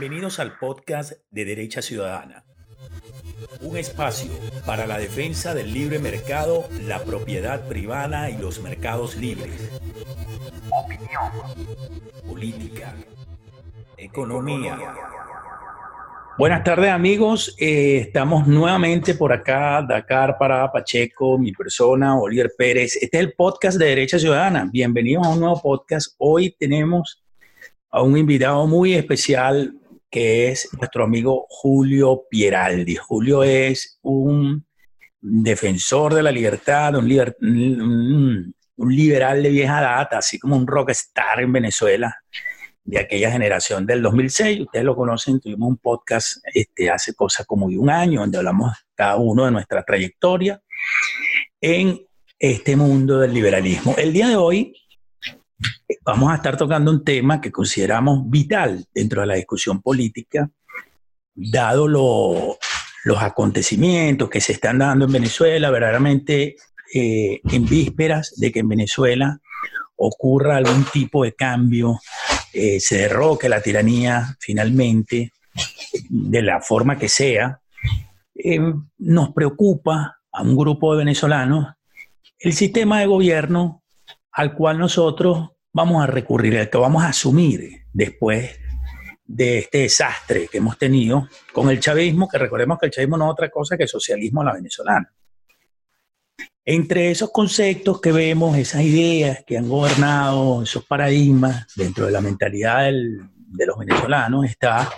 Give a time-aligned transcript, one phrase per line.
[0.00, 2.42] Bienvenidos al podcast de Derecha Ciudadana,
[3.60, 4.30] un espacio
[4.64, 9.70] para la defensa del libre mercado, la propiedad privada y los mercados libres.
[10.70, 11.30] Opinión,
[12.26, 12.94] política,
[13.98, 14.78] economía.
[16.38, 22.96] Buenas tardes amigos, eh, estamos nuevamente por acá, Dakar para Pacheco, mi persona, Oliver Pérez.
[22.96, 24.66] Este es el podcast de Derecha Ciudadana.
[24.72, 26.14] Bienvenidos a un nuevo podcast.
[26.16, 27.22] Hoy tenemos
[27.90, 29.74] a un invitado muy especial
[30.10, 32.96] que es nuestro amigo Julio Pieraldi.
[32.96, 34.66] Julio es un
[35.20, 42.16] defensor de la libertad, un, liberal de vieja data, así como un rockstar en Venezuela
[42.82, 44.62] de aquella generación del 2006.
[44.62, 48.72] Ustedes lo conocen, tuvimos un podcast este, hace cosas como de un año, donde hablamos
[48.94, 50.60] cada uno de nuestra trayectoria
[51.60, 52.00] en
[52.38, 53.94] este mundo del liberalismo.
[53.98, 54.74] El día de hoy
[56.04, 60.50] vamos a estar tocando un tema que consideramos vital dentro de la discusión política,
[61.34, 66.56] dado los acontecimientos que se están dando en Venezuela, verdaderamente
[66.94, 69.38] eh, en vísperas de que en Venezuela
[69.96, 72.00] ocurra algún tipo de cambio,
[72.52, 75.32] eh, se derroque la tiranía finalmente,
[76.08, 77.60] de la forma que sea,
[78.34, 78.60] eh,
[78.98, 81.66] nos preocupa a un grupo de venezolanos
[82.38, 83.82] el sistema de gobierno
[84.32, 88.58] al cual nosotros vamos a recurrir, al que vamos a asumir después
[89.24, 93.26] de este desastre que hemos tenido con el chavismo, que recordemos que el chavismo no
[93.26, 95.12] es otra cosa que el socialismo a la venezolana.
[96.64, 102.20] Entre esos conceptos que vemos, esas ideas que han gobernado, esos paradigmas dentro de la
[102.20, 104.88] mentalidad de los venezolanos, está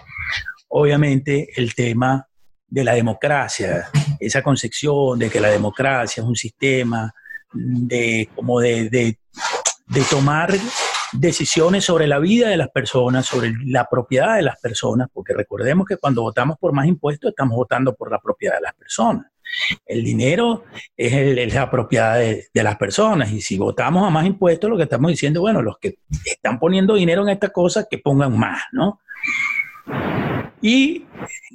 [0.69, 2.27] obviamente el tema
[2.67, 7.13] de la democracia, esa concepción de que la democracia es un sistema
[7.53, 9.19] de, como de
[9.93, 10.51] de tomar
[11.13, 15.87] decisiones sobre la vida de las personas, sobre la propiedad de las personas, porque recordemos
[15.87, 19.27] que cuando votamos por más impuestos estamos votando por la propiedad de las personas.
[19.85, 20.65] El dinero
[20.97, 24.85] es, la propiedad de, de, las personas y si votamos a más impuestos lo que
[24.85, 29.01] estamos diciendo, bueno, los que están poniendo dinero en esta cosa, que pongan más, ¿no?
[30.63, 31.05] Y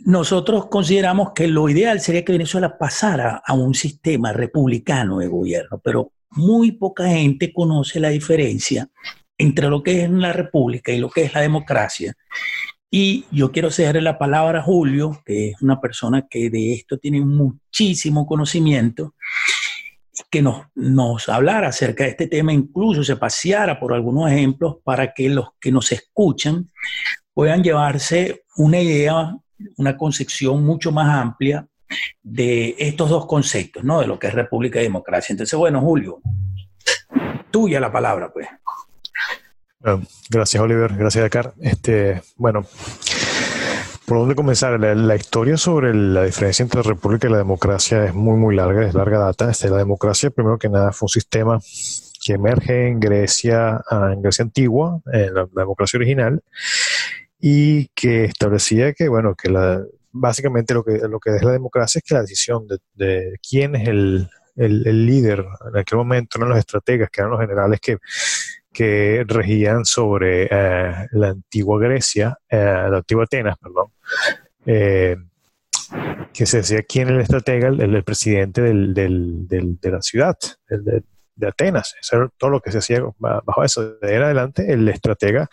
[0.06, 5.80] nosotros consideramos que lo ideal sería que Venezuela pasara a un sistema republicano de gobierno,
[5.84, 8.90] pero muy poca gente conoce la diferencia
[9.38, 12.16] entre lo que es la república y lo que es la democracia.
[12.90, 16.98] Y yo quiero cederle la palabra a Julio, que es una persona que de esto
[16.98, 19.14] tiene muchísimo conocimiento,
[20.32, 25.14] que nos, nos hablara acerca de este tema, incluso se paseara por algunos ejemplos para
[25.14, 26.72] que los que nos escuchan
[27.34, 29.36] puedan llevarse una idea,
[29.78, 31.68] una concepción mucho más amplia
[32.22, 34.02] de estos dos conceptos, ¿no?
[34.02, 35.34] De lo que es república y democracia.
[35.34, 36.20] Entonces, bueno, Julio,
[37.52, 38.48] tuya la palabra, pues.
[40.30, 40.96] Gracias, Oliver.
[40.96, 41.54] Gracias, Dakar.
[41.62, 42.66] Este, bueno,
[44.06, 44.80] ¿por dónde comenzar?
[44.80, 48.86] La, historia sobre la diferencia entre la república y la democracia es muy, muy larga,
[48.86, 49.50] es larga data.
[49.50, 51.60] Este, la democracia, primero que nada, fue un sistema
[52.24, 56.42] que emerge en Grecia, ah, en Grecia antigua, en la democracia original,
[57.40, 59.82] y que establecía que, bueno, que la,
[60.12, 63.88] básicamente lo que, lo que es la democracia es que la decisión de, quién es
[63.88, 67.98] el, líder en aquel momento eran los estrategas, que eran los generales que,
[68.74, 73.92] que regían sobre eh, la antigua Grecia, eh, la antigua Atenas, perdón,
[74.66, 75.16] eh,
[76.34, 80.36] que se decía quién es el estratega, el, presidente de la ciudad,
[80.70, 81.04] de,
[81.38, 81.96] de Atenas.
[82.02, 83.98] Eso era todo lo que se hacía bajo eso.
[84.00, 85.48] De ahí en adelante, el estratega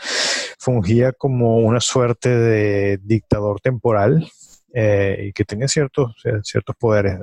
[0.58, 4.26] fungía como una suerte de dictador temporal
[4.74, 7.20] eh, y que tenía ciertos, ciertos poderes.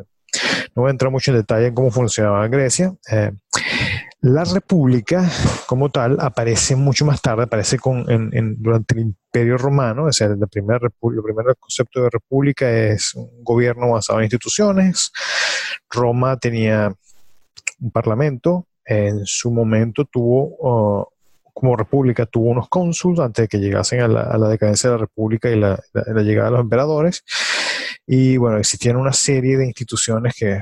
[0.76, 2.94] No voy a entrar mucho en detalle en cómo funcionaba en Grecia.
[3.12, 3.32] Eh,
[4.22, 5.30] la república,
[5.66, 10.38] como tal, aparece mucho más tarde, aparece con, en, durante el Imperio Romano, es decir,
[10.38, 15.12] la primera el primer concepto de república es un gobierno basado en instituciones.
[15.90, 16.94] Roma tenía
[17.80, 21.06] un parlamento, en su momento tuvo uh,
[21.62, 25.48] como república tuvo unos cónsuls antes de que llegasen a la, decadencia de la república
[25.48, 25.80] y la,
[26.24, 27.24] llegada de los emperadores.
[28.08, 30.62] Y bueno, existían una serie de instituciones que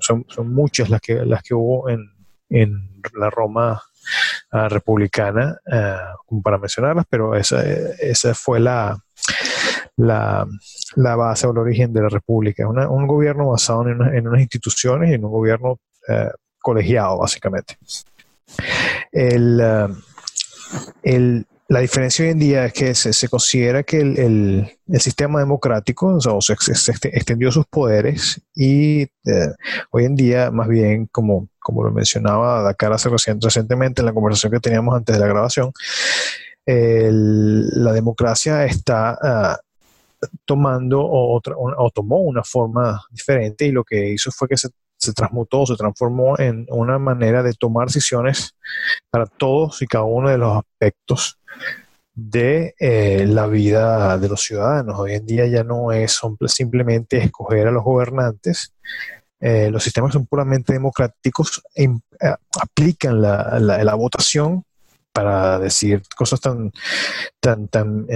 [0.00, 2.00] son, muchas las que, las que hubo en,
[3.14, 3.82] la Roma
[4.50, 8.98] ah, republicana, ah, como para mencionarlas, pero esa, esa fue la,
[9.96, 10.46] la,
[10.96, 12.66] base o el origen de la república.
[12.66, 15.78] un gobierno basado en, unas instituciones y en un gobierno
[16.08, 17.76] eh, colegiado, básicamente.
[19.12, 19.60] El,
[21.68, 26.54] la diferencia hoy en día es que se, considera que el, sistema democrático se,
[27.12, 29.52] extendió sus poderes y eh,
[29.90, 34.60] hoy en día, más bien, como, lo mencionaba Dakar hace recientemente en la conversación que
[34.60, 35.72] teníamos antes de la grabación,
[36.64, 39.58] la democracia está ah,
[40.44, 45.64] tomando o tomó una forma diferente y lo que hizo fue que se, se, transmutó,
[45.64, 48.54] se transformó en una manera de tomar decisiones
[49.10, 51.38] para todos y cada uno de los aspectos
[52.14, 54.98] de eh, la vida de los ciudadanos.
[54.98, 58.74] Hoy en día ya no es simplemente escoger a los gobernantes.
[59.40, 61.88] Eh, los sistemas son puramente democráticos, e,
[62.60, 64.64] aplican la, la, votación
[65.12, 66.72] para decir cosas tan,
[67.38, 68.08] tan, tan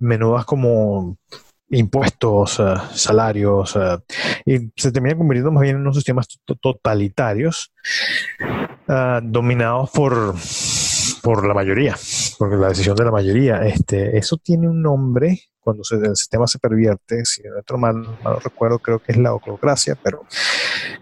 [0.00, 1.16] menudas como
[1.70, 2.60] impuestos,
[2.94, 3.78] salarios,
[4.44, 6.26] y se termina convirtiendo más bien en unos sistemas
[6.60, 7.72] totalitarios
[8.88, 10.34] ah, dominados por
[11.22, 11.96] por la mayoría,
[12.38, 13.62] porque la decisión de la mayoría.
[13.66, 18.78] Este, eso tiene un nombre cuando el sistema se pervierte, si no mal, mal recuerdo,
[18.78, 20.24] creo que es la oclocracia, pero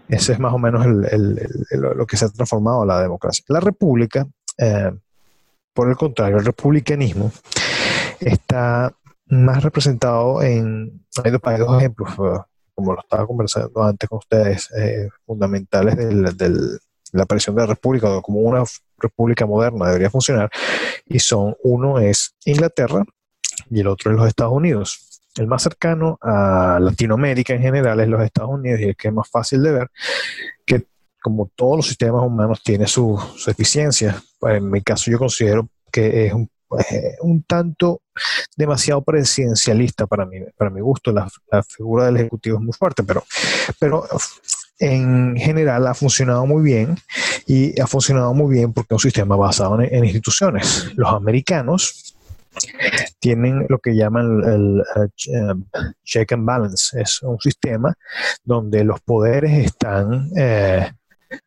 [0.09, 3.45] ese es más o menos lo que se ha transformado la democracia.
[3.47, 4.27] La república,
[4.57, 4.91] eh,
[5.73, 7.31] por el contrario, el republicanismo
[8.19, 8.93] está
[9.29, 12.39] más representado en, hay dos, ejemplos, eh,
[12.73, 16.79] como lo estaba conversando antes con ustedes, eh, fundamentales del, del
[17.13, 18.63] la aparición de la República o como una
[18.97, 20.49] república moderna debería funcionar,
[21.05, 23.03] y son, uno es Inglaterra
[23.69, 25.21] y el otro es los Estados Unidos.
[25.35, 29.13] El más cercano a Latinoamérica en general es los Estados Unidos y el que es
[29.13, 29.91] más fácil de ver,
[30.65, 30.87] que
[31.21, 34.21] como todos los sistemas humanos tiene su, eficiencia.
[34.41, 38.01] En mi caso yo considero que es un, eh, tanto
[38.55, 41.11] demasiado presidencialista para mí, para mi gusto.
[41.11, 43.23] La, la, figura del Ejecutivo es muy fuerte, pero,
[43.79, 44.05] pero
[44.79, 46.97] en general ha funcionado muy bien
[47.45, 50.91] y ha funcionado muy bien porque es un sistema basado en, instituciones.
[50.95, 52.15] Los americanos
[53.19, 56.99] tienen lo que llaman el, eh, check and balance.
[56.99, 57.95] Es un sistema
[58.43, 60.91] donde los poderes están eh,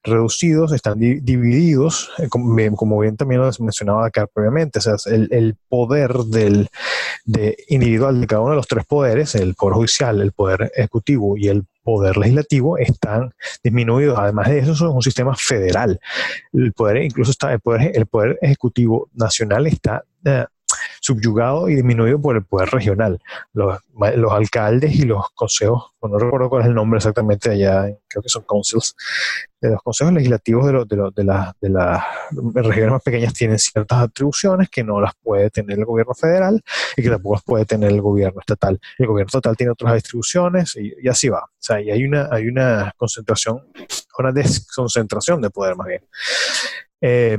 [0.02, 6.12] reducidos, están divididos, eh, como, bien, también lo mencionaba acá previamente, o sea, el, poder
[6.24, 6.68] del,
[7.24, 11.36] de individual de cada uno de los tres poderes, el poder judicial, el poder ejecutivo
[11.36, 13.32] y el poder legislativo están
[13.62, 14.18] disminuidos.
[14.18, 15.98] Además de eso, es un sistema federal.
[16.52, 20.44] El poder, incluso está, el poder, el poder ejecutivo nacional está eh,
[21.00, 23.20] subyugado y disminuido por el poder regional.
[23.52, 23.78] Los,
[24.16, 28.28] los alcaldes y los consejos, no recuerdo cuál es el nombre exactamente allá, creo que
[28.28, 28.94] son councils,
[29.60, 32.04] de los consejos legislativos de, de, de, de las
[32.54, 36.62] regiones más pequeñas tienen ciertas atribuciones que no las puede tener el gobierno federal
[36.96, 38.80] y que tampoco las puede tener el gobierno estatal.
[38.98, 41.40] El gobierno estatal tiene otras distribuciones y, así va.
[41.40, 43.66] O sea, y hay una, hay una concentración,
[44.18, 46.02] una desconcentración de poder más bien.
[47.02, 47.38] Eh,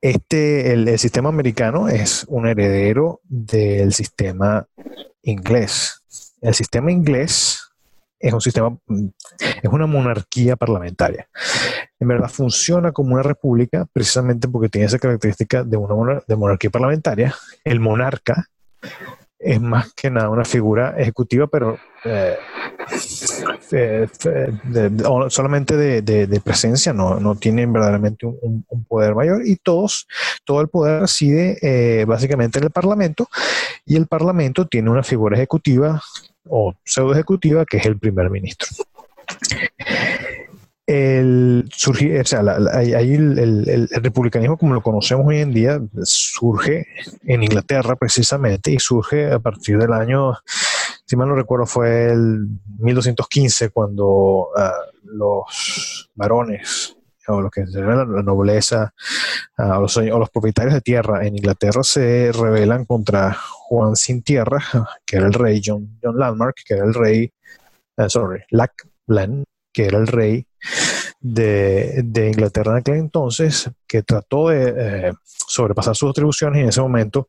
[0.00, 4.66] este, el, sistema americano es un heredero del sistema
[5.22, 6.02] inglés.
[6.40, 7.62] El sistema inglés
[8.18, 8.76] es un sistema,
[9.38, 11.28] es una monarquía parlamentaria.
[11.98, 16.70] En verdad funciona como una república precisamente porque tiene esa característica de una de monarquía
[16.70, 17.34] parlamentaria.
[17.64, 18.48] El monarca
[19.42, 22.36] es más que nada una figura ejecutiva, pero eh,
[23.72, 24.08] eh,
[25.28, 29.46] solamente de, presencia, no, no tienen verdaderamente un, poder mayor.
[29.46, 30.06] Y todos,
[30.44, 33.28] todo el poder reside eh, básicamente en el Parlamento
[33.84, 36.00] y el Parlamento tiene una figura ejecutiva
[36.48, 38.68] o pseudo ejecutiva que es el primer ministro
[40.92, 46.86] el, surgir, o sea, el, republicanismo como lo conocemos hoy en día surge
[47.24, 50.34] en Inglaterra precisamente y surge a partir del año,
[51.06, 52.46] si mal no recuerdo, fue el
[52.78, 54.72] 1215 cuando ah,
[55.04, 56.96] los varones
[57.28, 58.92] o lo que se la, la nobleza
[59.58, 64.62] ah, o, los, propietarios de tierra en Inglaterra se rebelan contra Juan sin tierra,
[65.06, 67.32] que era el rey John, John Landmark, que era el rey,
[67.96, 70.46] uh, sorry, Lackland, que era el rey
[71.20, 75.12] de, Inglaterra en aquel entonces, que trató de eh,
[75.46, 77.26] sobrepasar sus atribuciones y en ese momento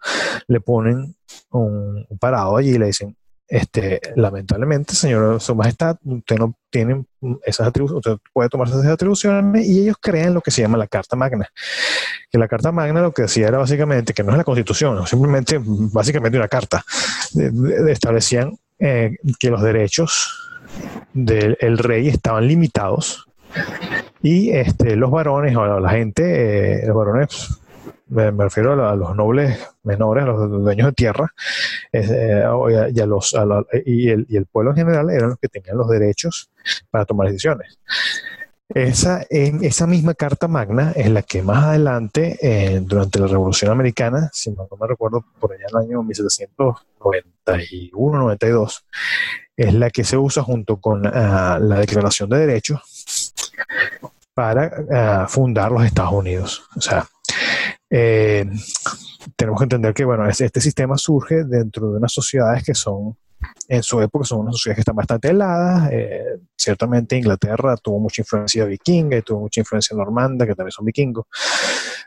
[0.48, 1.16] le ponen
[1.52, 3.16] un, parado allí y le dicen,
[3.48, 7.06] este, lamentablemente, señor, su majestad, usted no tiene
[7.46, 10.88] esas atribuciones, usted puede tomarse esas atribuciones y ellos crean lo que se llama la
[10.88, 11.48] Carta Magna.
[12.32, 15.60] Que la Carta Magna lo que decía era básicamente, que no es la Constitución, simplemente,
[15.62, 16.84] básicamente una carta,
[17.88, 20.53] establecían eh, que los derechos
[21.14, 23.28] del rey estaban limitados
[24.22, 27.60] y este, los varones o la gente, eh, los varones,
[28.08, 31.34] me, refiero a, los nobles menores, a los dueños de tierra,
[31.92, 32.44] eh,
[32.94, 33.36] y, a los,
[33.86, 36.50] y, el, el pueblo en general eran los que tenían los derechos
[36.90, 37.78] para tomar decisiones.
[38.70, 44.30] Esa, esa misma Carta Magna es la que más adelante, eh, durante la Revolución Americana,
[44.34, 48.84] si no, me recuerdo, por allá en el año 1791-92,
[49.56, 53.34] es la que se usa junto con ah, la Declaración de Derechos
[54.34, 56.64] para ah, fundar los Estados Unidos.
[56.76, 57.08] O sea,
[57.96, 58.44] Eh,
[59.36, 63.16] tenemos que entender que, bueno, este, sistema surge dentro de unas sociedades que son,
[63.68, 65.90] en su época, son unas sociedades que están bastante heladas.
[65.92, 70.86] Eh, ciertamente Inglaterra tuvo mucha influencia vikinga y tuvo mucha influencia normanda, que también son
[70.86, 71.26] vikingos,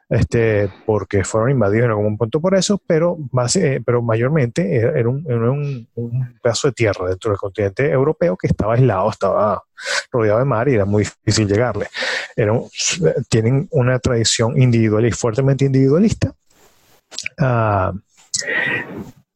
[0.08, 5.08] este, porque fueron invadidos en algún punto por eso, pero, más, eh, pero mayormente era,
[5.08, 9.62] un, un, un, pedazo de tierra dentro del continente europeo que estaba aislado, estaba
[10.10, 11.86] rodeado de mar y era muy difícil llegarle.
[13.28, 16.32] tienen una tradición individualista, fuertemente individualista.
[17.38, 17.92] Ah,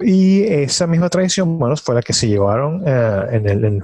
[0.00, 3.82] y esa misma tradición, bueno, fue la que se llevaron eh, en el,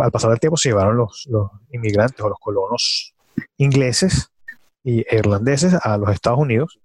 [0.00, 1.28] al pasar del tiempo, se llevaron los,
[1.72, 3.14] inmigrantes o los colonos
[3.58, 4.30] ingleses
[4.82, 6.78] y irlandeses a los Estados Unidos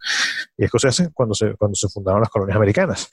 [0.58, 3.10] y escoceses cuando se, cuando se fundaron las colonias americanas.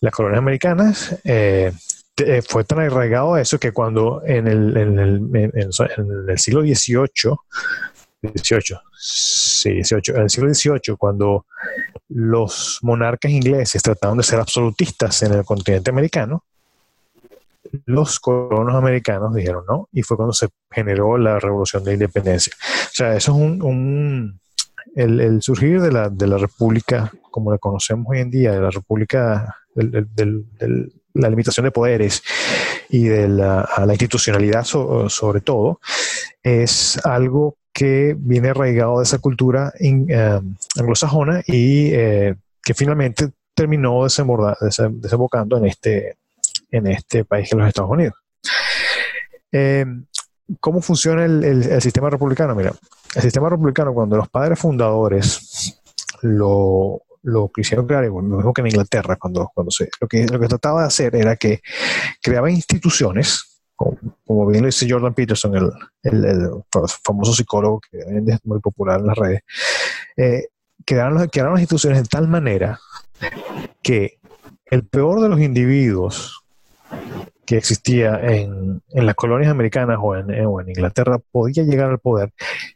[0.00, 1.72] Las colonias americanas eh,
[2.18, 7.36] eh, fue tan arraigado eso que cuando en el, en el, en, el siglo XVIII,
[8.32, 11.46] 18, sí, 18, en el siglo XVIII, cuando
[12.08, 16.44] los monarcas ingleses trataron de ser absolutistas en el continente americano,
[17.84, 22.52] los colonos americanos dijeron no, y fue cuando se generó la revolución de independencia.
[22.60, 24.40] O sea, eso es un,
[24.94, 28.70] el, surgir de la, de la república como la conocemos hoy en día, de la
[28.70, 32.22] república del la limitación de poderes
[32.88, 35.80] y de la, la institucionalidad sobre todo,
[36.42, 40.40] es algo que viene arraigado de esa cultura eh,
[40.78, 46.16] anglosajona y eh, que finalmente terminó desembocando en este,
[46.70, 48.14] en este país que es los Estados Unidos.
[49.52, 49.84] Eh,
[50.58, 52.54] ¿Cómo funciona el, sistema republicano?
[52.54, 52.72] Mira,
[53.14, 55.78] el sistema republicano, cuando los padres fundadores
[56.22, 60.40] lo, lo quisieron crear, lo mismo que en Inglaterra, cuando, cuando se, lo, que, lo
[60.40, 61.60] que trataba de hacer era que
[62.22, 63.45] creaba instituciones,
[63.76, 66.50] como, bien lo dice Jordan Peterson, el,
[67.04, 69.40] famoso psicólogo que es muy popular en las redes,
[70.16, 70.46] eh,
[70.84, 72.80] crearon, las instituciones de tal manera
[73.82, 74.18] que
[74.66, 76.42] el peor de los individuos
[77.44, 82.00] que existía en, en las colonias americanas o en, o en Inglaterra podía llegar al
[82.00, 82.32] poder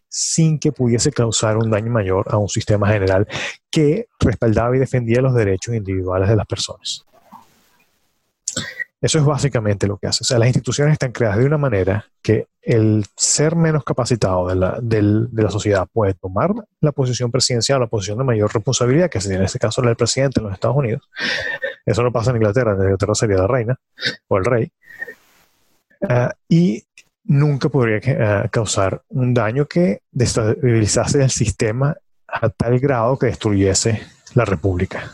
[0.09, 3.27] sin que pudiese causar un daño mayor a un sistema general
[3.71, 7.05] que respaldaba y defendía los derechos individuales de las personas.
[9.01, 10.23] Eso es básicamente lo que hace.
[10.23, 14.55] O sea, las instituciones están creadas de una manera que el ser menos capacitado de
[14.55, 19.21] la, de la sociedad puede tomar la posición presidencial, la posición de mayor responsabilidad, que
[19.21, 21.09] sería en este caso la del presidente en los Estados Unidos.
[21.87, 23.77] Eso no pasa en Inglaterra, en Inglaterra sería la reina
[24.29, 24.71] o el rey.
[26.03, 26.85] Ah, y
[27.25, 34.03] nunca podría eh, causar un daño que destabilizase el sistema a tal grado que destruyese
[34.35, 35.11] la república.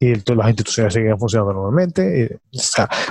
[0.00, 2.38] Y las instituciones seguirían funcionando normalmente.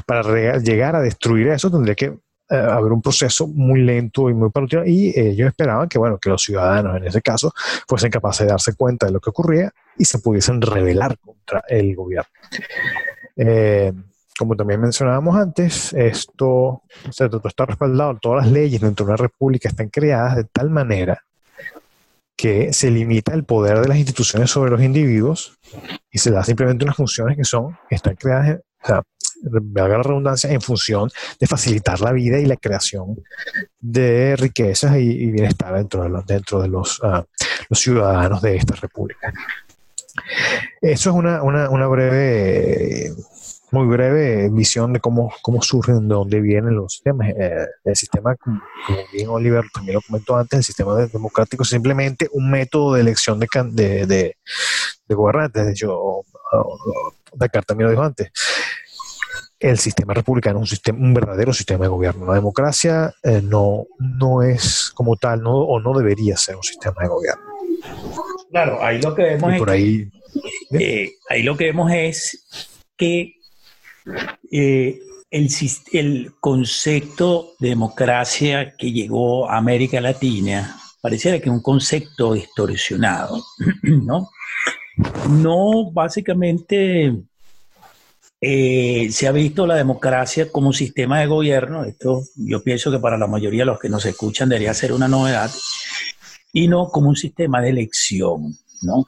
[0.05, 2.05] para llegar a destruir eso tendría que
[2.49, 4.83] eh, haber un proceso muy lento y muy palatino.
[4.85, 7.51] Y ellos esperaban que, bueno, que los ciudadanos en ese caso
[7.87, 11.93] fuesen capaces de darse cuenta de lo que ocurría y se pudiesen rebelar contra el
[11.93, 12.29] gobierno.
[13.35, 13.91] Eh,
[14.39, 19.89] como también mencionábamos antes, esto, está respaldado, todas las leyes dentro de una república están
[19.89, 21.26] creadas de tal manera
[22.37, 25.57] que se limita el poder de las instituciones sobre los individuos
[26.11, 29.01] y se da simplemente unas funciones que son, están creadas, o sea,
[29.41, 33.17] valga la redundancia, en función de facilitar la vida y la creación
[33.79, 37.25] de riquezas y, bienestar dentro de los, dentro de los, ah,
[37.69, 39.33] los ciudadanos de esta república.
[40.81, 43.13] Eso es una, una, una breve
[43.77, 47.29] muy breve visión de cómo, cómo surgen, de dónde vienen los sistemas.
[47.29, 48.61] Eh, el sistema, como,
[49.13, 53.39] bien Oliver también lo comentó antes, el sistema democrático es simplemente un método de elección
[53.39, 54.35] de, de,
[55.07, 55.65] de, gobernantes.
[55.65, 56.21] De hecho,
[57.33, 58.31] Dakar también lo dijo antes.
[59.59, 62.25] El sistema republicano es un, sistema, un verdadero sistema de gobierno.
[62.25, 67.01] La democracia eh, no, no es como tal, no, o no debería ser un sistema
[67.01, 67.43] de gobierno.
[68.49, 69.67] Claro, ahí lo que vemos es.
[69.67, 70.11] ahí,
[70.71, 73.36] eh, ahí lo que vemos es que
[74.51, 74.99] eh,
[75.31, 83.43] el, concepto de democracia que llegó a América Latina pareciera que un concepto distorsionado,
[83.83, 84.29] ¿no?
[85.29, 87.15] No, básicamente
[88.41, 92.99] eh, se ha visto la democracia como un sistema de gobierno, esto yo pienso que
[92.99, 95.51] para la mayoría de los que nos escuchan debería ser una novedad,
[96.51, 99.05] y no como un sistema de elección, ¿no?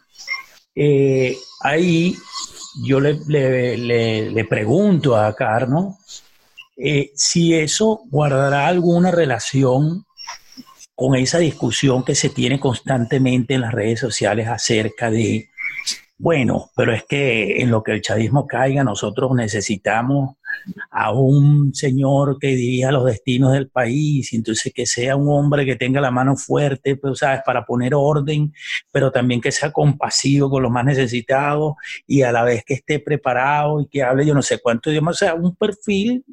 [0.76, 2.16] Eh, ahí
[2.84, 5.98] yo le, le, pregunto a Carno
[6.78, 10.06] eh, si eso guardará alguna relación
[10.96, 15.50] con esa discusión que se tiene constantemente en las redes sociales acerca de,
[16.18, 20.36] bueno, pero es que en lo que el chavismo caiga nosotros necesitamos
[20.92, 25.66] a un señor que dirija los destinos del país, y entonces que sea un hombre
[25.66, 27.42] que tenga la mano fuerte, pues, ¿sabes?
[27.46, 28.54] Para poner orden,
[28.92, 31.74] pero también que sea compasivo con los más necesitados
[32.08, 35.12] y a la vez que esté preparado y que hable yo no sé cuánto idioma,
[35.12, 36.24] o sea, un perfil,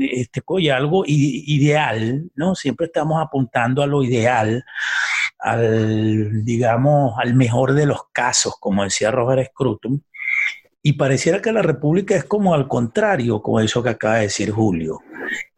[0.00, 2.54] este, y algo ideal, ¿no?
[2.54, 4.64] Siempre estamos apuntando a lo ideal,
[5.38, 10.02] al, digamos, al mejor de los casos, como decía Robert Scruton,
[10.88, 14.50] y pareciera que la República es como al contrario, como eso que acaba de decir
[14.50, 15.00] Julio.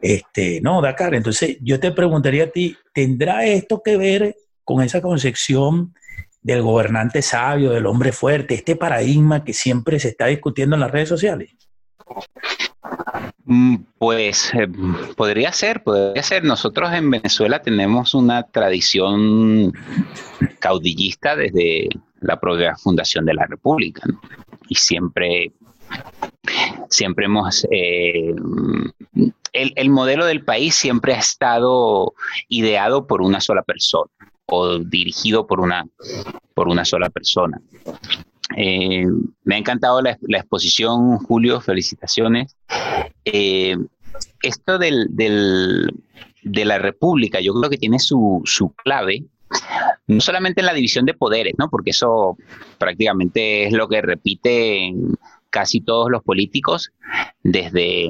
[0.00, 1.14] Este, no, Dakar.
[1.14, 4.34] Entonces, yo te preguntaría a ti, ¿tendrá esto que ver
[4.64, 5.94] con esa concepción
[6.42, 10.90] del gobernante sabio, del hombre fuerte, este paradigma que siempre se está discutiendo en las
[10.90, 11.52] redes sociales?
[13.44, 14.66] Mm, pues eh,
[15.16, 16.42] podría ser, podría ser.
[16.42, 19.72] Nosotros en Venezuela tenemos una tradición
[20.58, 24.02] caudillista desde la propia fundación de la República,
[24.70, 25.52] y siempre,
[26.88, 28.32] siempre hemos eh,
[29.52, 32.14] el, el, modelo del país siempre ha estado
[32.48, 34.10] ideado por una sola persona
[34.46, 35.86] o dirigido por una,
[36.54, 37.60] por una sola persona.
[38.56, 39.06] Eh,
[39.44, 42.56] me ha encantado la, exposición, Julio, felicitaciones.
[43.24, 43.76] Eh,
[44.42, 49.24] esto del, de la República, yo creo que tiene su, su, clave,
[50.06, 51.68] no solamente en la división de poderes, ¿no?
[51.70, 52.36] porque eso
[52.78, 55.14] prácticamente es lo que repiten
[55.50, 56.92] casi todos los políticos
[57.42, 58.08] desde,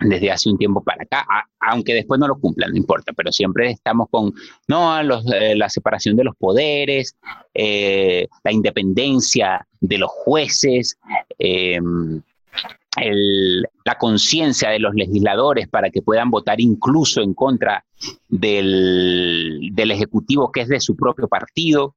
[0.00, 1.26] desde hace un tiempo para acá,
[1.60, 4.34] aunque después no lo cumplan, no importa, pero siempre estamos con,
[4.68, 7.16] no, eh, la separación de los poderes,
[7.54, 10.98] eh, la independencia de los jueces,
[13.84, 17.84] la conciencia de los legisladores para que puedan votar incluso en contra
[18.28, 21.94] del, del Ejecutivo que es de su propio partido.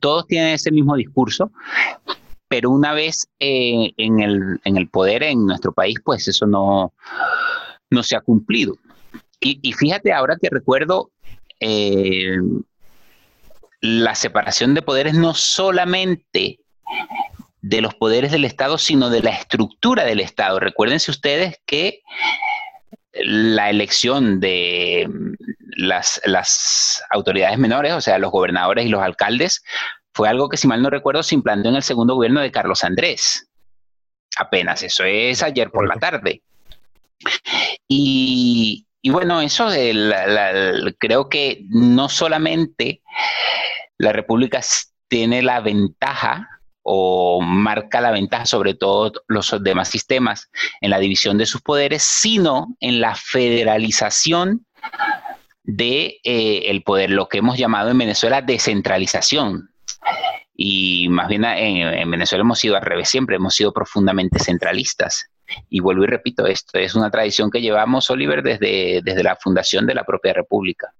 [0.00, 1.50] Todos tienen ese mismo discurso,
[2.48, 6.94] pero una vez eh, en, el, poder en nuestro país, pues eso no,
[7.90, 8.76] no se ha cumplido.
[9.40, 11.12] Y, fíjate, ahora que recuerdo,
[11.60, 12.38] eh,
[13.80, 16.58] la separación de poderes no solamente
[17.60, 20.60] de los poderes del Estado, sino de la estructura del Estado.
[20.60, 22.02] Recuérdense ustedes que
[23.12, 25.08] la elección de
[25.76, 29.62] las, las autoridades menores, o sea, los gobernadores y los alcaldes,
[30.12, 32.84] fue algo que, si mal no recuerdo, se implantó en el segundo gobierno de Carlos
[32.84, 33.48] Andrés.
[34.36, 36.42] Apenas, eso es ayer por la tarde.
[37.88, 39.68] Y, bueno, eso
[40.98, 43.02] creo que no solamente
[43.96, 44.60] la República
[45.08, 46.57] tiene la ventaja
[46.90, 52.02] o marca la ventaja sobre todos los demás sistemas en la división de sus poderes,
[52.02, 54.64] sino en la federalización
[55.64, 59.68] de eh, poder, lo que hemos llamado en Venezuela descentralización
[60.56, 65.30] y más bien en, Venezuela hemos sido al revés siempre, hemos sido profundamente centralistas.
[65.68, 69.86] Y vuelvo y repito, esto es una tradición que llevamos, Oliver, desde, desde la fundación
[69.86, 70.92] de la propia República.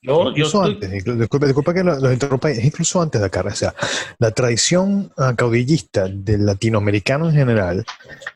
[0.00, 3.74] No, incluso antes, disculpa, que los interrumpa, incluso antes de acá, o sea,
[4.18, 7.84] la tradición ah, caudillista del latinoamericano en general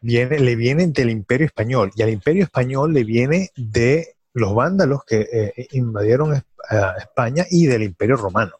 [0.01, 5.05] viene, le viene del imperio español y al imperio español le viene de los vándalos
[5.05, 6.42] que eh, invadieron
[6.98, 8.53] España y del imperio romano.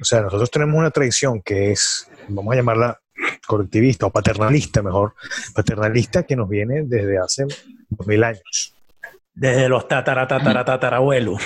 [0.00, 3.00] O sea, nosotros tenemos una tradición que es, vamos a llamarla
[3.46, 5.14] colectivista o paternalista mejor,
[5.54, 7.44] paternalista que nos viene desde hace
[7.88, 8.75] dos mil años.
[9.36, 11.40] Desde los tatara, tatara, tatarabuelos.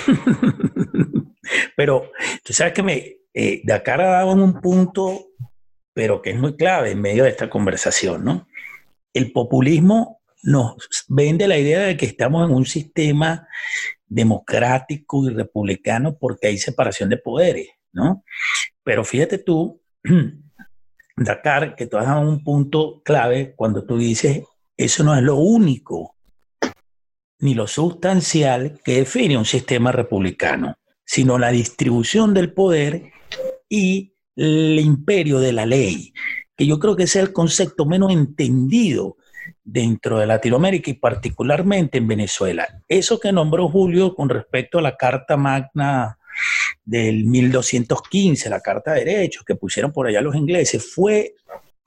[1.75, 2.11] pero
[2.43, 5.27] tú sabes que me, eh, de acá dado un punto,
[5.93, 8.47] pero que es muy clave en medio de esta conversación, ¿no?
[9.13, 10.75] El populismo nos
[11.09, 13.47] vende la idea de que estamos en un sistema
[14.07, 17.67] democrático y republicano porque hay separación de poderes.
[17.93, 18.23] ¿no?
[18.83, 19.81] Pero fíjate tú,
[21.17, 24.43] Dakar, que tú has dado un punto clave cuando tú dices,
[24.77, 26.15] eso no es lo único,
[27.41, 33.11] ni lo sustancial que define un sistema republicano, sino la distribución del poder
[33.67, 36.13] y el imperio de la ley,
[36.55, 39.17] que yo creo que es el concepto menos entendido
[39.63, 42.67] dentro de Latinoamérica y particularmente en Venezuela.
[42.87, 46.17] Eso que nombró Julio con respecto a la Carta Magna
[46.83, 51.35] del 1215, la Carta de Derechos que pusieron por allá los ingleses, fue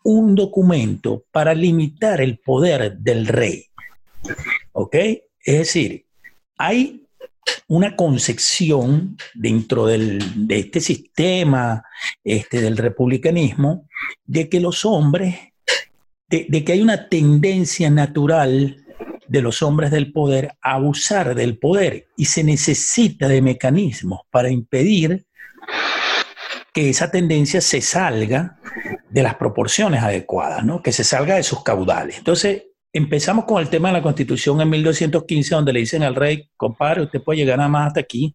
[0.02, 3.66] un documento para limitar el poder del rey.
[4.72, 4.96] ¿Ok?
[5.44, 6.06] Es decir,
[6.58, 7.02] hay
[7.68, 11.84] una concepción dentro de este sistema
[12.22, 13.86] este, del republicanismo
[14.24, 15.36] de que los hombres,
[16.28, 18.84] de que hay una tendencia natural
[19.26, 24.50] de los hombres del poder a abusar del poder y se necesita de mecanismos para
[24.50, 25.26] impedir
[26.72, 28.58] que esa tendencia se salga
[29.10, 30.82] de las proporciones adecuadas, ¿no?
[30.82, 32.18] que se salga de sus caudales.
[32.18, 36.48] Entonces, empezamos con el tema de la constitución en 1215, donde le dicen al rey,
[36.56, 38.34] compadre, usted puede llegar nada más hasta aquí.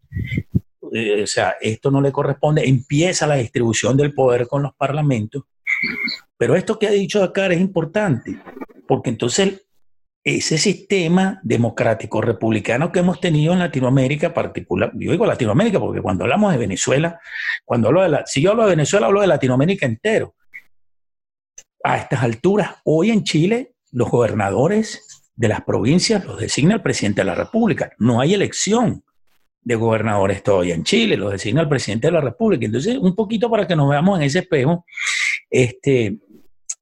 [0.93, 2.67] Eh, o sea, esto no le corresponde.
[2.67, 5.43] Empieza la distribución del poder con los parlamentos.
[6.37, 8.37] Pero esto que ha dicho acá es importante,
[8.85, 9.65] porque entonces
[10.25, 16.25] ese sistema democrático republicano que hemos tenido en Latinoamérica, particular, yo digo Latinoamérica porque cuando
[16.25, 17.19] hablamos de Venezuela,
[17.63, 20.35] cuando hablo de la, si yo hablo de Venezuela, hablo de Latinoamérica entero.
[21.81, 27.21] A estas alturas, hoy en Chile, los gobernadores de las provincias los designa el presidente
[27.21, 27.91] de la República.
[27.97, 29.03] No hay elección
[29.61, 32.65] de gobernadores todavía en Chile, los designa el presidente de la República.
[32.65, 34.85] Entonces, un poquito para que nos veamos en ese espejo,
[35.49, 36.17] este,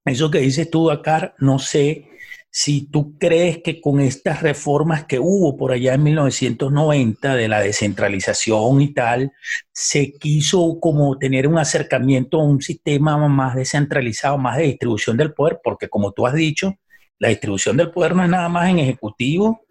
[0.05, 2.07] eso que dices tú, Dakar, no sé
[2.49, 7.59] si tú crees que con estas reformas que hubo por allá en 1990 de la
[7.59, 9.31] descentralización y tal,
[9.71, 15.33] se quiso como tener un acercamiento a un sistema más descentralizado, más de distribución del
[15.33, 16.73] poder, porque como tú has dicho,
[17.19, 19.61] la distribución del poder no es nada más en ejecutivo,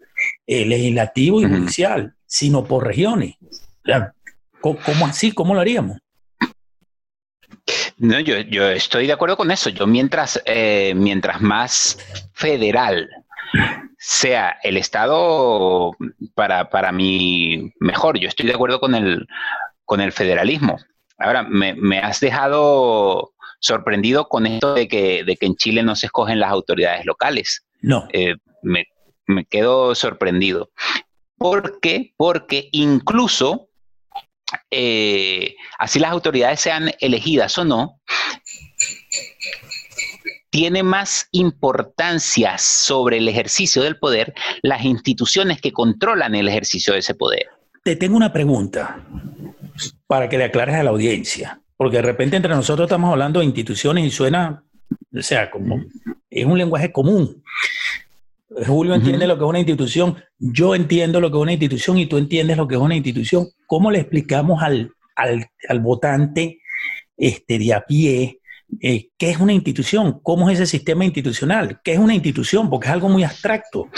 [0.45, 3.35] eh, legislativo y judicial, sino por regiones.
[4.61, 5.31] ¿Cómo así?
[5.31, 5.97] ¿Cómo lo haríamos?
[7.97, 9.69] No, yo, yo estoy de acuerdo con eso.
[9.69, 11.97] Yo mientras, eh, mientras más
[12.33, 13.09] federal
[13.97, 15.95] sea el Estado,
[16.35, 18.19] para, para mí mejor.
[18.19, 19.27] Yo estoy de acuerdo con el,
[19.85, 20.77] con el federalismo.
[21.17, 25.95] Ahora, me, me has dejado sorprendido con esto de que, de que en Chile no
[25.95, 27.65] se escogen las autoridades locales.
[27.81, 28.07] No.
[28.13, 28.85] Eh, me,
[29.25, 30.71] me quedo sorprendido.
[31.37, 32.13] ¿Por qué?
[32.17, 33.67] Porque incluso
[34.71, 37.99] eh, así las autoridades sean elegidas o no,
[40.49, 46.99] tiene más importancia sobre el ejercicio del poder las instituciones que controlan el ejercicio de
[46.99, 47.47] ese poder.
[47.83, 49.05] Te tengo una pregunta
[50.07, 53.45] para que le aclares a la audiencia, porque de repente entre nosotros estamos hablando de
[53.45, 54.63] instituciones y suena,
[55.15, 55.79] o sea, como
[56.29, 57.43] es un lenguaje común.
[58.65, 62.07] Julio entiende lo que es una institución, yo entiendo lo que es una institución y
[62.07, 63.47] tú entiendes lo que es una institución.
[63.67, 64.91] ¿Cómo le explicamos al,
[65.81, 66.59] votante
[67.15, 68.39] este, de a pie
[68.81, 70.19] eh, qué es una institución?
[70.23, 71.81] ¿Cómo es ese sistema institucional?
[71.83, 72.69] ¿Qué es una institución?
[72.69, 73.89] Porque es algo muy abstracto.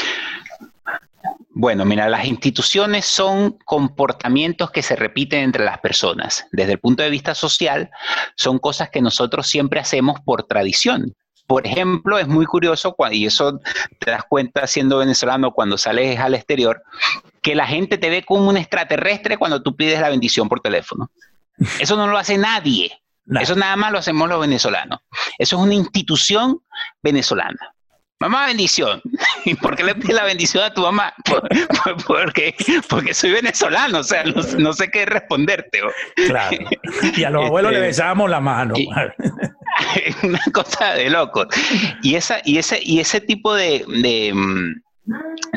[1.61, 6.47] Bueno, mira, las instituciones son comportamientos que se repiten entre las personas.
[6.53, 7.89] Desde el punto de vista social,
[8.37, 11.13] son cosas que nosotros siempre hacemos por tradición.
[11.47, 13.59] Por ejemplo, es muy curioso, y eso
[13.99, 16.81] te das cuenta siendo venezolano cuando sales al exterior,
[17.41, 21.11] que la gente te ve como un extraterrestre cuando tú pides la bendición por teléfono.
[21.81, 23.01] Eso no lo hace nadie.
[23.41, 25.01] Eso nada más lo hacemos los venezolanos.
[25.37, 26.61] Eso es una institución
[27.03, 27.75] venezolana.
[28.19, 29.01] Mamá, bendición.
[29.45, 31.13] ¿Y por qué le pides la bendición a tu mamá?
[32.07, 32.53] porque,
[32.89, 35.79] porque soy venezolano, o sea, no, sé qué responderte.
[36.27, 36.57] Claro.
[37.15, 38.75] Y a los abuelos le este, besábamos la mano.
[40.23, 41.47] una cosa de locos.
[42.03, 43.85] Y, esa, y, ese, y ese tipo de,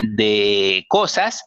[0.02, 1.44] de, cosas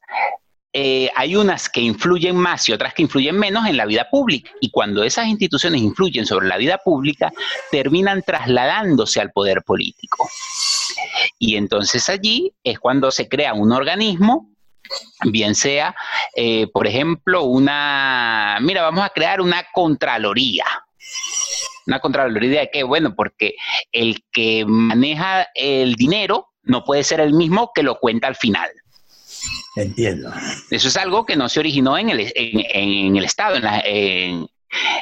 [0.78, 4.52] eh, hay unas que influyen más y otras que influyen menos en la vida pública.
[4.60, 7.32] Y cuando esas instituciones influyen sobre la vida pública,
[7.72, 10.28] terminan trasladándose al poder político.
[11.40, 14.50] Y entonces allí es cuando se crea un organismo,
[15.24, 15.96] bien sea,
[16.36, 20.66] eh, por ejemplo, una, mira, vamos a crear una contraloría
[21.88, 22.84] una contraloría de qué?
[22.84, 23.54] Bueno, porque
[23.92, 28.70] el que maneja el dinero no puede ser el mismo que lo cuenta al final.
[29.76, 30.32] Entiendo.
[30.70, 34.48] Eso es algo que no se originó en el, en, el Estado, en la, en,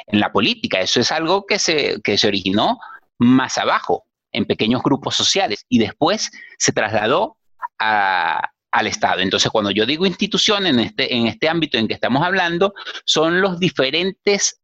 [0.07, 0.79] la, política.
[0.79, 2.79] Eso es algo que se, que se originó
[3.19, 7.37] más abajo, en pequeños grupos sociales, y después se trasladó
[7.77, 9.19] al Estado.
[9.19, 12.73] Entonces, cuando yo digo institución en este, en este ámbito en que estamos hablando,
[13.05, 14.59] son los diferentes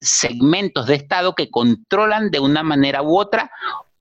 [0.00, 3.50] segmentos de Estado que controlan de una manera u otra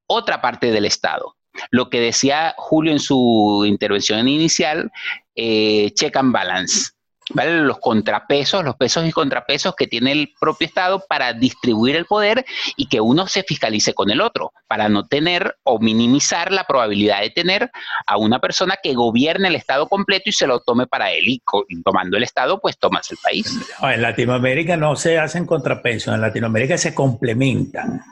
[0.08, 1.36] otra parte del Estado.
[1.70, 4.92] Lo que decía Julio en su intervención inicial,
[5.38, 6.90] eh, check and balance.
[7.34, 12.46] Los contrapesos, los pesos y contrapesos que tiene el propio Estado para distribuir el poder
[12.78, 17.20] y que uno se fiscalice con el otro, para no tener o minimizar la probabilidad
[17.20, 17.70] de tener
[18.06, 21.28] a una persona que gobierne el Estado completo y se lo tome para él.
[21.28, 21.42] Y,
[21.84, 23.60] tomando el Estado, pues tomas el país.
[23.82, 28.04] en Latinoamérica no se hacen contrapesos, en Latinoamérica se complementan.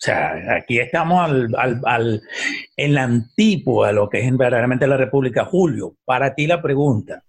[0.00, 2.22] O sea, aquí estamos al,
[2.74, 5.44] en la antípoda de lo que es verdaderamente la República.
[5.44, 7.22] Julio, para ti la pregunta,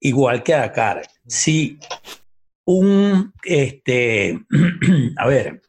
[0.00, 1.78] igual que Dakar, si
[2.64, 4.36] un, este,
[5.16, 5.62] a ver,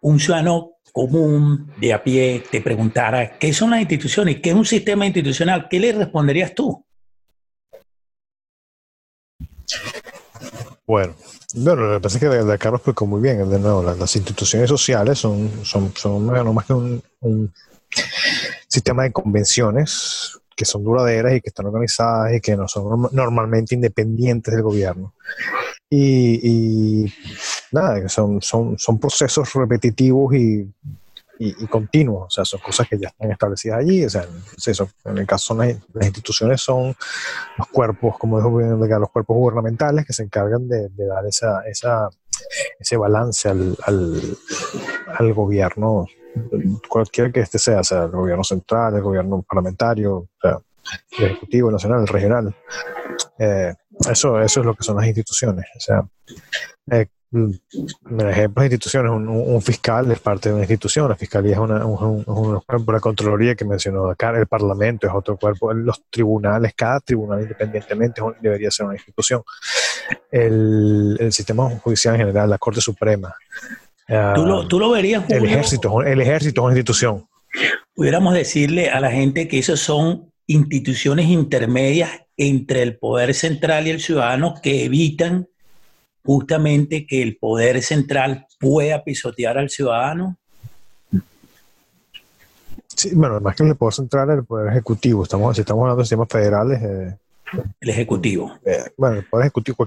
[0.00, 4.64] un ciudadano común de a pie te preguntara qué son las instituciones, qué es un
[4.64, 6.84] sistema institucional, ¿qué le responderías tú?
[10.84, 11.14] Bueno,
[11.54, 14.68] bueno, lo que pasa es que de, Carlos explicó muy bien, de nuevo, las, instituciones
[14.68, 17.52] sociales son, son, son no más que un, un
[18.68, 23.76] sistema de convenciones que son duraderas y que están organizadas y que no son normalmente
[23.76, 25.14] independientes del gobierno.
[25.88, 27.10] Y,
[27.72, 30.68] nada, son, son, son procesos repetitivos y,
[31.38, 34.26] y, continuos, o sea, son cosas que ya están establecidas allí, o sea,
[35.04, 36.94] en el caso son las, instituciones son
[37.56, 38.50] los cuerpos, como dijo
[38.98, 42.08] los cuerpos gubernamentales que se encargan de, dar esa, esa,
[42.78, 44.36] ese balance al, al,
[45.16, 46.06] al gobierno
[46.88, 52.00] cualquier que este sea, sea el gobierno central, el gobierno parlamentario, el ejecutivo, el nacional,
[52.00, 52.56] el regional.
[53.38, 53.74] Eh,
[54.10, 55.64] eso, eso es lo que son las instituciones.
[55.76, 56.08] O sea,
[56.90, 61.58] eh, mm, ejemplo de instituciones, un, fiscal es parte de una institución, la fiscalía es
[61.58, 66.72] una, un, cuerpo, la Contraloría que mencionó acá, el Parlamento es otro cuerpo, los tribunales,
[66.74, 69.42] cada tribunal independientemente debería ser una institución.
[70.30, 73.34] El, el sistema judicial en general, la Corte Suprema,
[74.34, 77.28] ¿Tú, lo, tú lo verías, El ejército, el ejército es una institución.
[77.94, 83.90] Pudiéramos decirle a la gente que esas son instituciones intermedias entre el poder central y
[83.90, 85.48] el ciudadano que evitan
[86.28, 90.36] justamente que el poder central pueda pisotear al ciudadano.
[92.86, 95.22] Sí, bueno, más que el poder central, el poder ejecutivo.
[95.22, 96.82] Estamos, si estamos hablando de sistemas federales.
[96.82, 97.16] Eh,
[97.80, 98.58] el ejecutivo.
[98.62, 99.86] Eh, bueno, el poder ejecutivo.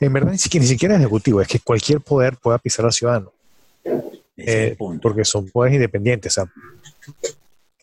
[0.00, 2.92] en verdad, ni siquiera, ni siquiera el ejecutivo, es que cualquier poder pueda pisar al
[2.92, 3.32] ciudadano.
[4.36, 6.38] Eh, porque son poderes independientes.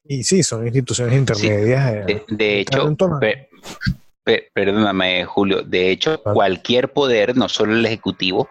[0.07, 2.07] y sí, son instituciones intermedias.
[2.07, 2.95] Eh, de, hecho,
[4.53, 8.49] perdóname, Julio, de hecho, cualquier poder, no solo el Ejecutivo,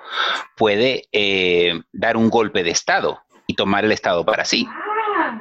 [0.57, 4.69] puede eh, dar un golpe de Estado y tomar el Estado para sí.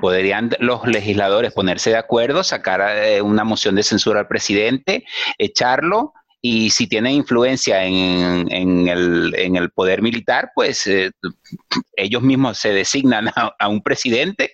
[0.01, 2.81] Podrían los legisladores ponerse de acuerdo, sacar
[3.23, 5.05] una moción de censura al presidente,
[5.37, 8.47] echarlo y si tiene influencia en,
[8.87, 11.11] el, poder militar, pues eh,
[11.95, 14.53] ellos mismos se designan a, un presidente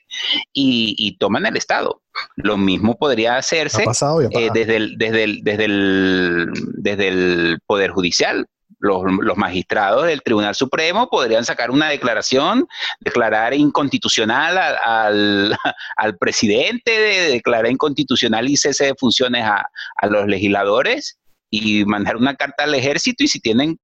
[0.54, 2.02] y, toman el Estado.
[2.36, 8.48] Lo mismo podría hacerse eh, desde, el, desde, el, desde, el, desde el Poder Judicial.
[8.80, 9.04] Los,
[9.38, 12.68] magistrados del Tribunal Supremo podrían sacar una declaración,
[13.00, 15.58] declarar inconstitucional al,
[15.98, 16.92] al, presidente,
[17.32, 21.18] declarar inconstitucional y cese de funciones a, a los legisladores
[21.56, 23.80] y mandar una carta al ejército y si tienen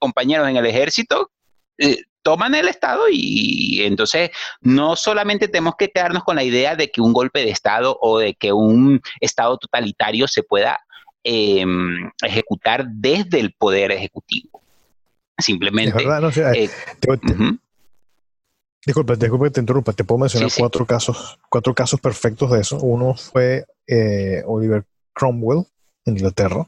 [0.00, 1.30] compañeros en el ejército,
[1.78, 6.90] eh, toman el Estado y, entonces no solamente tenemos que quedarnos con la idea de
[6.90, 10.80] que un golpe de Estado o de que un Estado totalitario se pueda
[11.22, 14.60] em, ejecutar desde el poder ejecutivo.
[15.38, 16.02] Simplemente...
[16.54, 16.68] Eh,
[18.84, 19.92] disculpa, disculpa que te interrumpa.
[19.92, 22.78] Te puedo mencionar cuatro casos, cuatro casos perfectos de eso.
[22.78, 25.66] Uno fue eh, Oliver Cromwell
[26.06, 26.66] en Inglaterra,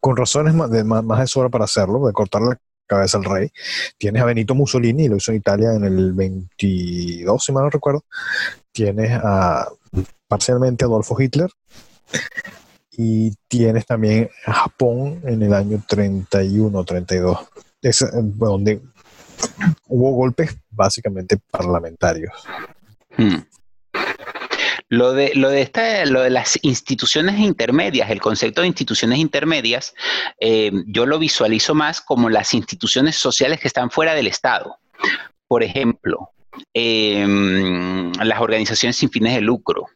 [0.00, 3.50] con, razones más de, más, de sobra para hacerlo, de cortar la cabeza al rey.
[3.98, 8.04] Tienes a Benito Mussolini, lo hizo en Italia en el 22, si mal no recuerdo.
[8.72, 9.68] Tienes a
[10.26, 11.50] parcialmente Adolfo Hitler.
[12.92, 17.38] Y tienes también a Japón en el año 31, 32,
[17.80, 18.80] es, donde
[19.86, 22.32] hubo golpes básicamente parlamentarios.
[23.16, 23.36] Hmm.
[24.90, 29.94] Lo de, lo de, esta, lo de las instituciones intermedias, el concepto de instituciones intermedias,
[30.40, 34.78] eh, yo lo visualizo más como las instituciones sociales que están fuera del Estado.
[35.46, 36.30] Por ejemplo,
[36.72, 39.86] em, las organizaciones sin fines de lucro.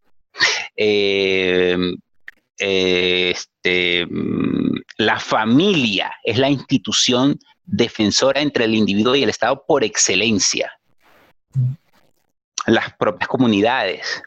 [0.76, 1.96] Em,
[2.58, 4.06] este,
[4.98, 10.70] la familia es la institución defensora entre el individuo y el Estado por excelencia.
[12.66, 14.22] Las propias comunidades,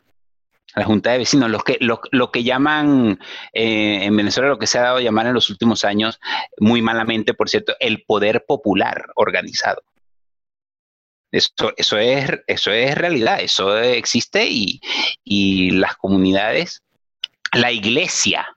[0.75, 3.19] la Junta de Vecinos, lo que, lo, que llaman
[3.53, 6.19] eh, en Venezuela, lo que se ha dado a llamar en los últimos años,
[6.59, 9.81] muy malamente, por cierto, el poder popular organizado.
[11.31, 14.79] Eso, eso, es, eso es realidad, eso existe y,
[15.23, 16.83] y las comunidades,
[17.51, 18.55] la iglesia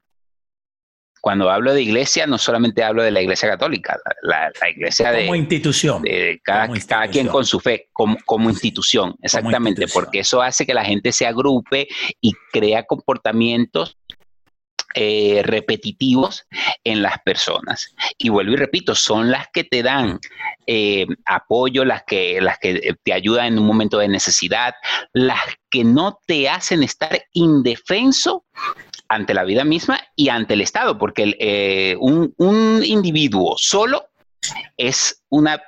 [1.28, 5.26] cuando hablo de iglesia, no solamente hablo de la iglesia católica, la, iglesia de...
[5.26, 6.00] Como institución.
[6.00, 6.66] De cada,
[7.08, 11.26] quien con su fe, como, como institución, exactamente, porque eso hace que la gente se
[11.26, 11.86] agrupe
[12.22, 13.97] y crea comportamientos
[14.94, 16.46] eh, repetitivos
[16.82, 17.94] en las personas.
[18.16, 20.18] Y vuelvo y repito, son las que te dan
[20.66, 24.74] eh, apoyo, las que, las que te ayudan en un momento de necesidad,
[25.12, 28.44] las que no te hacen estar indefenso
[29.08, 34.08] ante la vida misma y ante el Estado, porque eh, un, individuo solo
[34.76, 35.62] es una,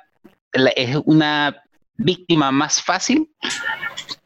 [0.75, 1.63] es una
[1.95, 3.29] víctima más fácil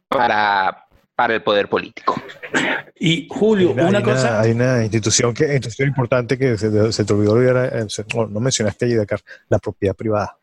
[0.07, 0.84] para,
[1.15, 2.21] para el poder político.
[2.97, 4.41] Y Julio, una cosa.
[4.41, 8.95] hay una institución, que, institución importante que se, te olvidó olvidar, eh, no, mencionaste allí,
[8.95, 10.37] Dakar, la propiedad privada.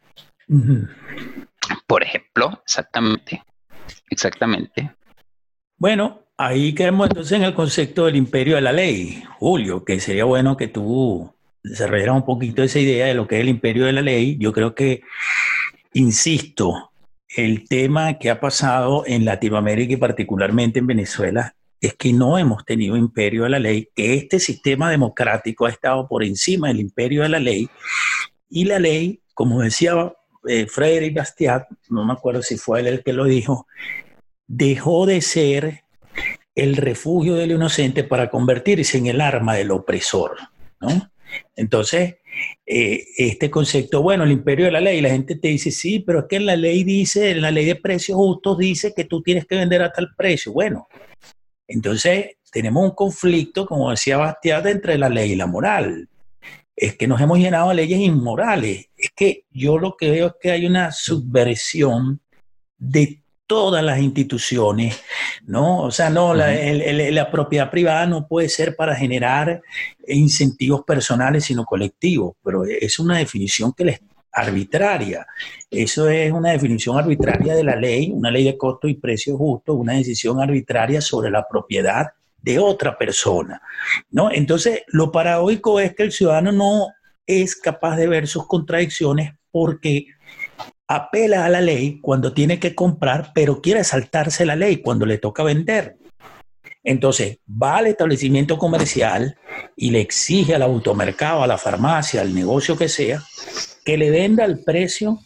[1.87, 3.43] Por ejemplo, exactamente.
[4.11, 4.95] Exactamente.
[5.77, 10.25] Bueno, ahí quedamos entonces en el concepto del imperio de la ley, Julio, que sería
[10.25, 13.93] bueno que tú desarrollaras un poquito esa idea de lo que es el imperio de
[13.93, 14.37] la ley.
[14.39, 15.03] Yo creo que,
[15.95, 16.92] insisto,
[17.37, 22.65] el tema que ha pasado en Latinoamérica y particularmente en Venezuela es que no hemos
[22.65, 27.23] tenido imperio de la ley, que este sistema democrático ha estado por encima del imperio
[27.23, 27.69] de la ley
[28.49, 30.13] y la ley, como decía
[30.47, 33.67] eh, Frédéric Bastiat, no me acuerdo si fue él el que lo dijo,
[34.47, 35.83] dejó de ser
[36.55, 40.37] el refugio del inocente para convertirse en el arma del opresor,
[40.81, 41.11] ¿no?
[41.57, 42.17] Entonces,
[42.67, 46.21] eh, este concepto, bueno, el imperio de la ley, la gente te dice, sí, pero
[46.21, 49.47] es que la ley dice, en la ley de precios justos dice que tú tienes
[49.47, 50.53] que vender a tal precio.
[50.53, 50.89] Bueno,
[51.69, 56.09] entonces tenemos un conflicto, como decía Bastiat, entre la ley y la moral.
[56.75, 58.87] Es que nos hemos llenado de leyes inmorales.
[58.97, 62.21] Es que yo lo que veo es que hay una subversión
[62.79, 63.22] de
[63.53, 64.99] todas las instituciones,
[65.45, 65.83] ¿no?
[65.83, 69.61] O sea, no, la, la, propiedad privada no puede ser para generar
[70.09, 74.01] incentivos personales, sino colectivos, pero es una definición que les
[74.33, 75.27] arbitraria.
[75.71, 79.75] Eso es una definición arbitraria de la ley, una ley de costo y precio justo,
[79.75, 82.07] una decisión arbitraria sobre la propiedad
[82.41, 83.61] de otra persona,
[84.11, 84.33] ¿no?
[84.33, 86.87] Entonces, lo paradójico es que el ciudadano no
[87.27, 90.07] es capaz de ver sus contradicciones porque
[90.97, 95.19] apela a la ley cuando tiene que comprar, pero quiere saltarse la ley cuando le
[95.19, 95.97] toca vender.
[96.85, 99.39] Entonces, va al establecimiento comercial
[99.77, 103.23] y le exige al automercado, a la farmacia, al negocio que sea,
[103.85, 105.21] que le venda al precio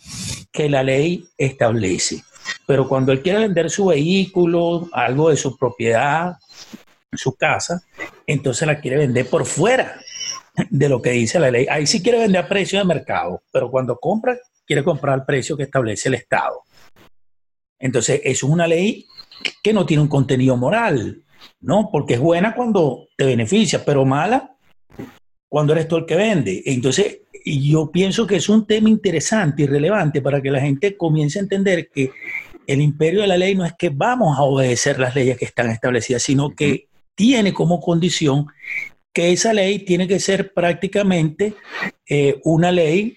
[0.52, 2.22] que la ley establece.
[2.66, 6.36] Pero cuando él quiere vender su vehículo, algo de su propiedad,
[7.12, 7.82] su casa,
[8.26, 9.98] entonces la quiere vender por fuera
[10.70, 11.66] de lo que dice la ley.
[11.70, 15.56] Ahí sí quiere vender a precio de mercado, pero cuando compra quiere comprar al precio
[15.56, 16.62] que establece el Estado.
[17.78, 19.06] Entonces, eso es una ley
[19.62, 21.22] que no tiene un contenido moral,
[21.60, 21.90] ¿no?
[21.90, 24.56] Porque es buena cuando te beneficia, pero mala
[25.48, 26.62] cuando eres tú el que vende.
[26.66, 31.38] Entonces, yo pienso que es un tema interesante y relevante para que la gente comience
[31.38, 32.10] a entender que
[32.66, 35.70] el imperio de la ley no es que vamos a obedecer las leyes que están
[35.70, 38.46] establecidas, sino que tiene como condición
[39.16, 41.54] que esa ley tiene que ser prácticamente
[42.06, 43.16] eh, una ley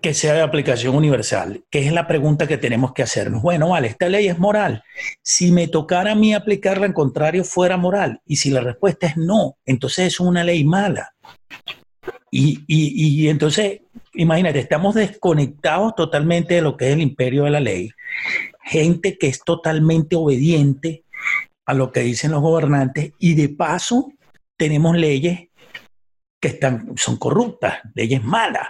[0.00, 3.40] que sea de aplicación universal, que es la pregunta que tenemos que hacernos.
[3.40, 4.82] Bueno, vale, esta ley es moral.
[5.22, 8.20] Si me tocara a mí aplicarla, en contrario, fuera moral.
[8.26, 11.14] Y si la respuesta es no, entonces es una ley mala.
[12.32, 13.82] Y, y entonces,
[14.14, 17.92] imagínate, estamos desconectados totalmente de lo que es el imperio de la ley.
[18.64, 21.04] Gente que es totalmente obediente
[21.64, 24.12] a lo que dicen los gobernantes y de paso
[24.58, 25.48] tenemos leyes
[26.40, 28.68] que están, son corruptas, leyes malas.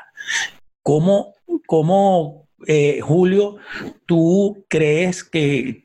[0.82, 1.34] ¿Cómo,
[1.66, 3.56] cómo eh, Julio,
[4.04, 5.84] tú crees que,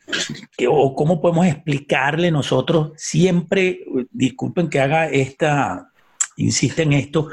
[0.67, 5.91] o cómo podemos explicarle nosotros siempre, disculpen que haga esta,
[6.35, 7.29] insiste en esto,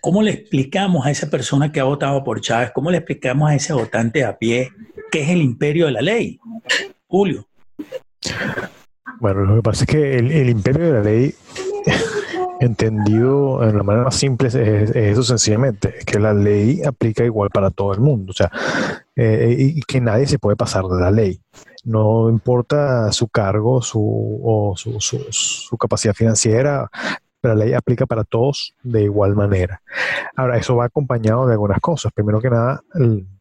[0.00, 3.54] ¿cómo le explicamos a esa persona que ha votado por Chávez, cómo le explicamos a
[3.54, 4.70] ese votante a pie
[5.12, 6.40] qué es el imperio de la ley?
[7.06, 7.46] Julio.
[9.20, 11.34] Bueno, lo que pasa es que el imperio de la ley
[12.60, 17.70] entendido en la manera más simple es, eso sencillamente, que la ley aplica igual para
[17.70, 18.50] todo el mundo, o sea,
[19.14, 21.40] eh, y que nadie se puede pasar de la ley.
[21.84, 24.00] No importa su cargo su,
[24.42, 26.90] o su, su, capacidad financiera,
[27.42, 29.82] la ley aplica para todos de igual manera.
[30.34, 32.12] Ahora, eso va acompañado de algunas cosas.
[32.12, 32.82] Primero que nada,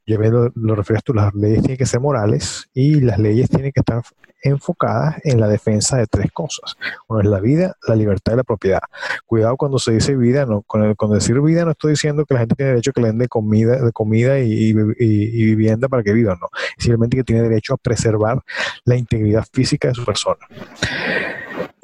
[0.06, 3.72] yo lo, lo refieres tú, las leyes tienen que ser morales y las leyes tienen
[3.72, 4.04] que estar
[4.46, 6.78] enfocadas en la defensa de tres cosas.
[7.08, 8.82] Uno es la vida, la libertad y la propiedad.
[9.26, 12.56] Cuidado cuando se dice vida, no, con, decir vida no estoy diciendo que la gente
[12.56, 16.38] tiene derecho a que le den de comida, de comida y, vivienda para que vivan,
[16.40, 16.48] no.
[16.78, 18.42] Simplemente que tiene derecho a preservar
[18.84, 20.48] la integridad física de su persona.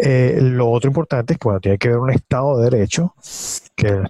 [0.03, 3.13] Eh, lo otro importante es que bueno, tiene que haber un Estado de Derecho
[3.75, 4.01] que,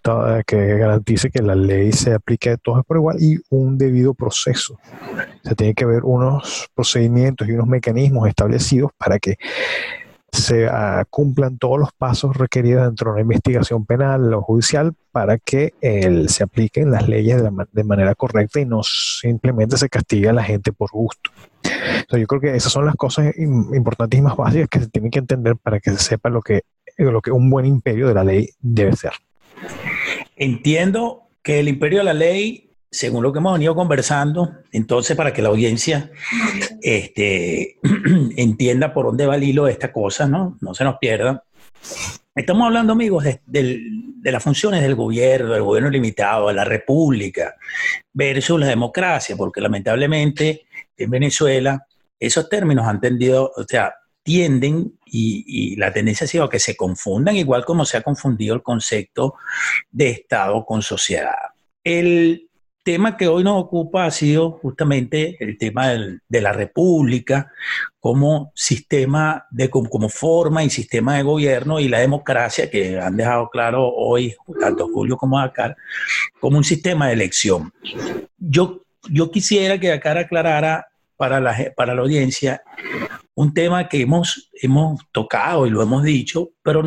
[0.47, 4.75] que garantice que la ley se aplique a todos por igual y un debido proceso.
[4.75, 9.35] O sea, tiene que haber unos procedimientos y unos mecanismos establecidos para que
[10.31, 15.37] se ah, cumplan todos los pasos requeridos dentro de una investigación penal o judicial para
[15.37, 15.73] que
[16.27, 20.71] se apliquen las leyes de, manera correcta y no simplemente se castigue a la gente
[20.71, 21.31] por gusto.
[22.11, 25.19] yo creo que esas son las cosas importantes y más básicas que se tienen que
[25.19, 26.61] entender para que se sepa lo que,
[26.97, 29.11] lo que un buen imperio de la ley debe ser.
[30.37, 35.31] Entiendo que el imperio de la ley según lo que hemos venido conversando, entonces para
[35.31, 36.11] que la audiencia
[36.81, 37.77] este,
[38.35, 40.57] entienda por dónde va el hilo de esta cosa, ¿no?
[40.59, 41.43] No se nos pierda.
[42.35, 47.55] Estamos hablando, amigos, de, de, las funciones del gobierno, del gobierno limitado, de la república,
[48.13, 50.65] versus la democracia, porque lamentablemente
[50.97, 51.85] en Venezuela
[52.19, 57.35] esos términos han tendido, o sea, tienden y, la tendencia ha sido que se confundan,
[57.35, 59.35] igual como se ha confundido el concepto
[59.89, 61.35] de Estado con sociedad.
[61.83, 62.50] El
[62.83, 67.51] tema que hoy nos ocupa ha sido justamente el tema de la república
[67.99, 73.49] como sistema de como, forma y sistema de gobierno y la democracia que han dejado
[73.49, 75.75] claro hoy tanto Julio como Dakar
[76.39, 77.71] como un sistema de elección.
[78.37, 82.63] Yo, yo quisiera que Dakar aclarara para la, para la audiencia
[83.35, 86.83] un tema que hemos, hemos tocado y lo hemos dicho, pero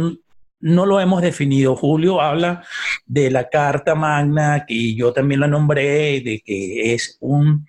[0.65, 1.77] no lo hemos definido.
[1.77, 2.65] Julio habla
[3.05, 7.67] de la Carta Magna, que yo también la nombré, de que es un,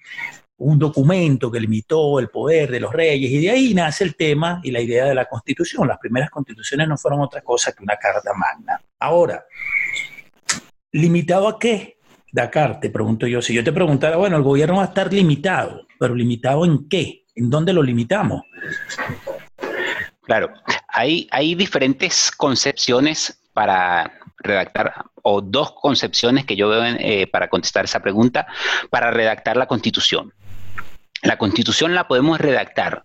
[0.58, 4.62] un documento que limitó el poder de los reyes, y de ahí nace el tema
[4.64, 5.89] y la idea de la constitución.
[5.89, 8.82] Las primeras constituciones no fueron otra cosa que una Carta Magna.
[9.00, 9.43] Ahora,
[10.93, 11.98] ¿limitado a qué?
[12.32, 15.86] Dakar, te pregunto yo, si yo te preguntara, bueno, el gobierno va a estar limitado,
[16.00, 17.26] pero limitado en qué?
[17.36, 18.43] ¿En dónde lo limitamos?
[20.26, 20.51] Claro,
[20.88, 28.01] hay, diferentes concepciones para redactar, o dos concepciones que yo veo eh, para contestar esa
[28.01, 28.47] pregunta,
[28.89, 30.34] para redactar la constitución.
[31.21, 33.03] La constitución la podemos redactar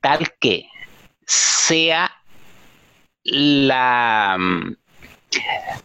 [0.00, 0.68] tal que
[1.26, 2.10] sea
[3.24, 4.38] la,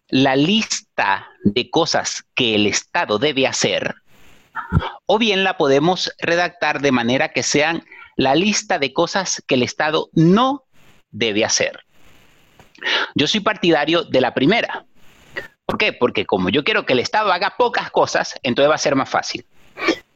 [0.09, 3.95] la lista de cosas que el Estado debe hacer,
[5.05, 7.83] o bien la podemos redactar de manera que sean
[8.15, 10.65] la lista de cosas que el Estado no
[11.11, 11.79] debe hacer.
[13.15, 14.85] Yo soy partidario de la primera.
[15.65, 15.93] ¿Por qué?
[15.93, 19.09] Porque como yo quiero que el Estado haga pocas cosas, entonces va a ser más
[19.09, 19.45] fácil.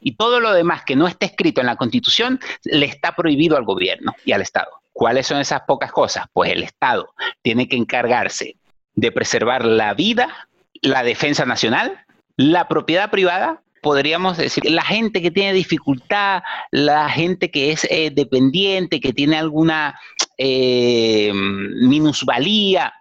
[0.02, 3.64] Y todo lo demás que no esté escrito en la Constitución le está prohibido al
[3.64, 4.72] gobierno y al Estado.
[4.91, 6.26] ¿Cuáles son esas pocas cosas?
[6.34, 8.58] Pues el Estado tiene que encargarse
[8.96, 10.48] de preservar la vida,
[10.82, 17.52] la defensa nacional, la propiedad privada, podríamos decir, la gente que tiene dificultad, la gente
[17.52, 20.00] que es eh, dependiente, que tiene alguna
[20.40, 22.94] eh, minusvalía,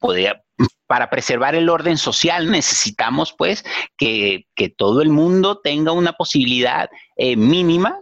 [0.87, 3.65] para preservar el orden social necesitamos pues
[3.97, 4.45] que,
[4.77, 7.99] todo el mundo tenga una posibilidad eh, mínima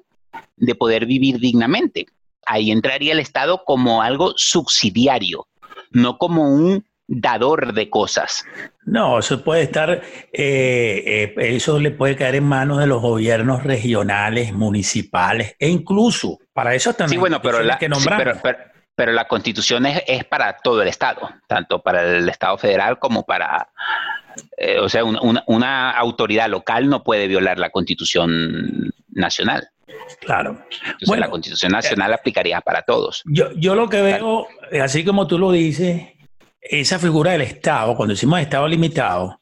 [0.56, 2.06] de poder vivir dignamente.
[2.46, 5.46] Ahí entraría el Estado como algo subsidiario,
[5.92, 8.44] no como un dador de cosas.
[8.86, 10.00] No, eso puede estar, eh,
[10.32, 16.74] eh, eso le puede caer en manos de los gobiernos regionales, municipales e incluso para
[16.74, 17.16] eso también.
[17.16, 17.90] Sí, bueno, pero la, que
[18.94, 23.68] pero, la constitución es, para todo el Estado, tanto para el Estado federal como para,
[24.56, 29.68] eh, o sea, una, autoridad local no puede violar la constitución nacional.
[30.20, 30.64] Claro.
[30.84, 33.22] Entonces la constitución nacional aplicaría para todos.
[33.24, 34.46] Yo, yo lo que veo,
[34.80, 36.08] así como tú lo dices,
[36.60, 39.40] esa figura del Estado, cuando decimos Estado limitado,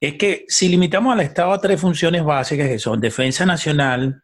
[0.00, 4.22] es que si limitamos al Estado a tres funciones básicas que son defensa nacional,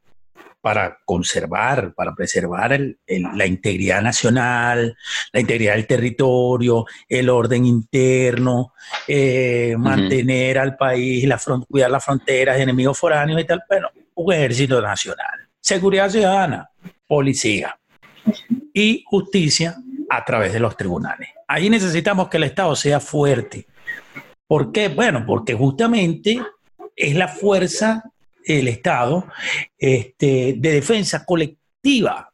[0.60, 4.96] para conservar, para preservar la integridad nacional,
[5.32, 8.72] la integridad del territorio, el orden interno,
[9.06, 14.32] eh, mantener al país, la cuidar las fronteras de enemigos foráneos y tal, bueno, un
[14.32, 16.68] ejército nacional, seguridad ciudadana,
[17.06, 17.78] policía
[18.74, 19.76] y justicia
[20.10, 21.28] a través de los tribunales.
[21.48, 23.66] Ahí necesitamos que el Estado sea fuerte.
[24.46, 24.88] ¿Por qué?
[24.88, 26.40] Bueno, porque justamente
[26.94, 28.04] es la fuerza
[28.46, 29.26] del Estado
[29.78, 32.32] este, de defensa colectiva.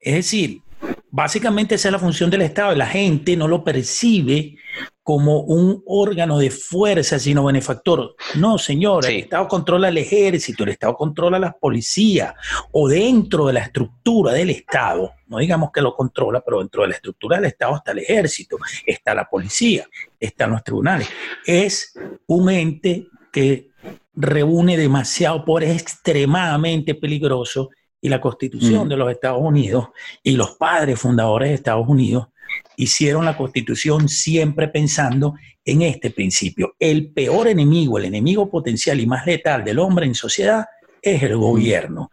[0.00, 0.62] Es decir,
[1.10, 2.74] básicamente esa es la función del Estado.
[2.74, 4.56] La gente no lo percibe
[5.02, 8.14] como un órgano de fuerza, sino benefactor.
[8.36, 12.34] No, señor, el Estado controla el ejército, el Estado controla las policías,
[12.70, 16.88] o dentro de la estructura del Estado, no digamos que lo controla, pero dentro de
[16.88, 18.56] la estructura del Estado está el ejército,
[18.86, 19.84] está la policía,
[20.20, 21.08] están los tribunales.
[21.44, 21.92] Es
[22.26, 23.70] un ente que
[24.14, 27.70] reúne demasiado poder, es extremadamente peligroso
[28.00, 28.88] y la constitución mm.
[28.88, 29.88] de los Estados Unidos
[30.22, 32.28] y los padres fundadores de Estados Unidos
[32.76, 35.34] hicieron la constitución siempre pensando
[35.64, 36.74] en este principio.
[36.78, 40.66] El peor enemigo, el enemigo potencial y más letal del hombre en sociedad
[41.02, 42.10] es el gobierno.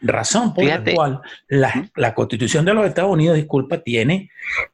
[0.00, 4.30] Razón por la cual la, constitución de los Estados Unidos, disculpa, tiene,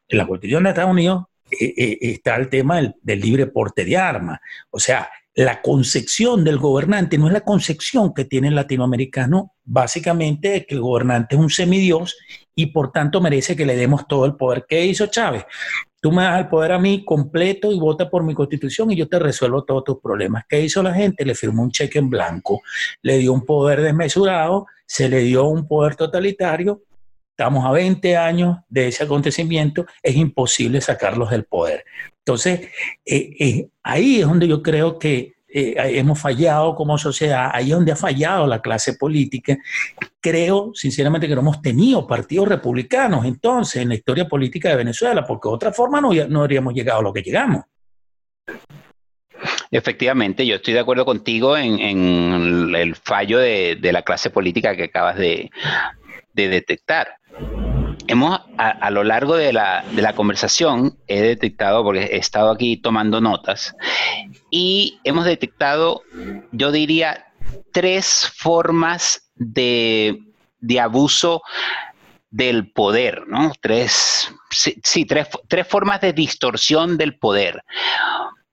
[0.07, 3.97] en la constitución de Estados Unidos eh, eh, está el tema del, libre porte de
[3.97, 4.39] armas.
[4.69, 10.65] O sea, la concepción del gobernante no es la concepción que tiene el latinoamericano, básicamente
[10.65, 12.15] que el gobernante es un semidios
[12.55, 14.65] y por tanto merece que le demos todo el poder.
[14.67, 15.45] ¿Qué hizo Chávez?
[15.99, 19.07] Tú me das el poder a mí completo y vota por mi constitución y yo
[19.07, 20.43] te resuelvo todos tus problemas.
[20.47, 21.25] ¿Qué hizo la gente?
[21.25, 22.61] Le firmó un cheque en blanco,
[23.01, 26.83] le dio un poder desmesurado, se le dio un poder totalitario.
[27.31, 31.85] Estamos a 20 años de ese acontecimiento, es imposible sacarlos del poder.
[32.25, 32.69] Entonces,
[33.05, 37.75] eh, eh, ahí es donde yo creo que eh, hemos fallado como sociedad, ahí es
[37.75, 39.57] donde ha fallado la clase política.
[40.21, 45.25] Creo, sinceramente, que no hemos tenido partidos republicanos entonces en la historia política de Venezuela,
[45.27, 47.65] porque de otra forma no, no habríamos llegado a lo que llegamos.
[49.69, 55.17] Efectivamente, yo estoy de acuerdo contigo en, el fallo de, la clase política que acabas
[55.17, 55.49] de
[56.33, 57.17] detectar
[58.07, 63.75] hemos, a, lo largo de la, conversación, he detectado, porque he estado aquí tomando notas,
[64.49, 66.03] y hemos detectado,
[66.51, 67.25] yo diría,
[67.71, 70.19] tres formas de,
[70.81, 71.41] abuso
[72.29, 73.51] del poder, ¿no?
[73.61, 75.27] Tres, sí, tres,
[75.67, 77.63] formas de distorsión del poder.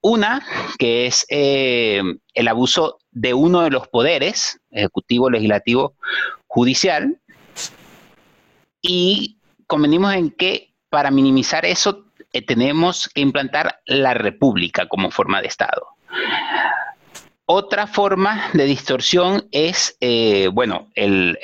[0.03, 0.43] Una,
[0.79, 2.03] que es eh,
[2.35, 5.95] el abuso de uno de los poderes, ejecutivo, legislativo,
[6.47, 7.21] judicial,
[8.83, 9.40] y
[9.71, 15.47] convenimos en que para minimizar eso eh, tenemos que implantar la república como forma de
[15.47, 15.87] Estado.
[17.47, 21.39] Otra forma de distorsión es, eh, bueno, el,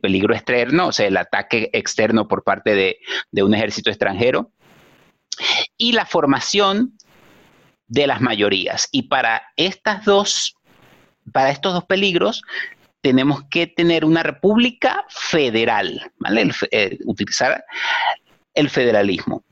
[0.00, 2.98] peligro externo, o sea, el ataque externo por parte de,
[3.32, 4.52] de un ejército extranjero
[5.76, 6.96] y la formación
[7.88, 8.88] de las mayorías.
[8.92, 10.54] Y para estas dos,
[11.32, 12.42] para estos dos peligros,
[13.02, 16.50] tenemos que tener una república federal, ¿vale?
[16.70, 17.64] Eh, utilizar
[18.54, 19.44] el federalismo.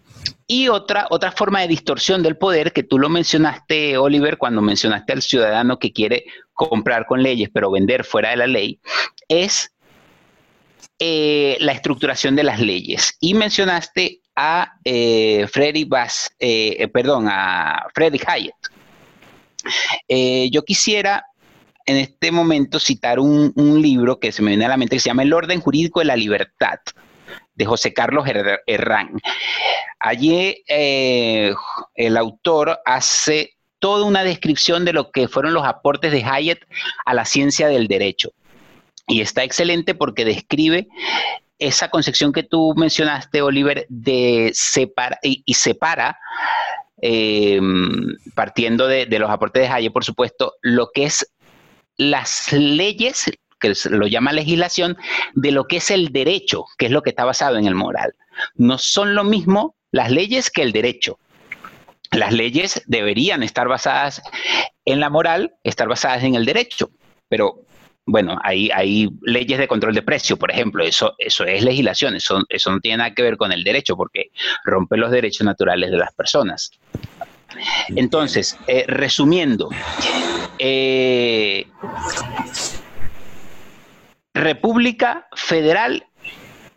[0.46, 5.12] Y otra, otra forma de distorsión del poder, que tú lo mencionaste, Oliver, cuando mencionaste
[5.12, 8.80] al ciudadano que quiere comprar con leyes pero vender fuera de la ley,
[9.28, 9.72] es
[10.98, 13.16] eh, la estructuración de las leyes.
[13.20, 18.20] Y mencionaste a eh, Freddy Bass, eh, perdón, a Freddy
[20.50, 21.24] yo quisiera
[21.90, 25.10] en este momento citar un, libro que se me viene a la mente que se
[25.10, 26.78] llama El orden jurídico de la libertad
[27.54, 28.26] de José Carlos
[28.66, 29.20] Herrán.
[29.98, 31.52] Allí eh,
[31.96, 36.64] el autor hace toda una descripción de lo que fueron los aportes de Hayek
[37.04, 38.30] a la ciencia del derecho.
[39.08, 40.86] Y está excelente porque describe
[41.58, 46.18] esa concepción que tú mencionaste, Oliver, de separar y, separa,
[47.02, 47.60] eh,
[48.36, 51.26] partiendo de, de, los aportes de Hayek, por supuesto, lo que es
[52.00, 53.30] las leyes,
[53.60, 54.96] que lo llama legislación,
[55.34, 58.14] de lo que es el derecho, que es lo que está basado en el moral.
[58.54, 61.18] No son lo mismo las leyes que el derecho.
[62.10, 64.22] Las leyes deberían estar basadas
[64.86, 66.90] en la moral, estar basadas en el derecho,
[67.28, 67.66] pero
[68.06, 72.42] bueno, hay, hay leyes de control de precio, por ejemplo, eso, eso es legislación, eso,
[72.48, 74.30] eso no tiene nada que ver con el derecho, porque
[74.64, 76.70] rompe los derechos naturales de las personas.
[77.96, 79.68] Entonces, eh, resumiendo,
[80.58, 81.66] eh,
[84.34, 86.06] república federal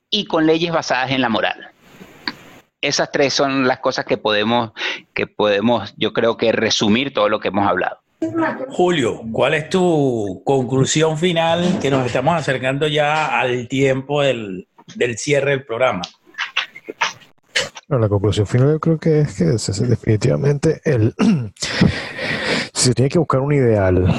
[0.09, 1.69] y con leyes basadas en la moral.
[2.81, 4.71] Esas tres son las cosas que podemos,
[5.13, 7.99] que podemos, yo creo que resumir todo lo que hemos hablado.
[8.69, 11.79] Julio, ¿cuál es tu conclusión final?
[11.81, 16.03] Que nos estamos acercando ya al tiempo del, del cierre del programa
[17.87, 19.45] la conclusión final yo creo que es que
[19.85, 21.13] definitivamente el,
[22.73, 24.13] si se tiene que buscar un ideal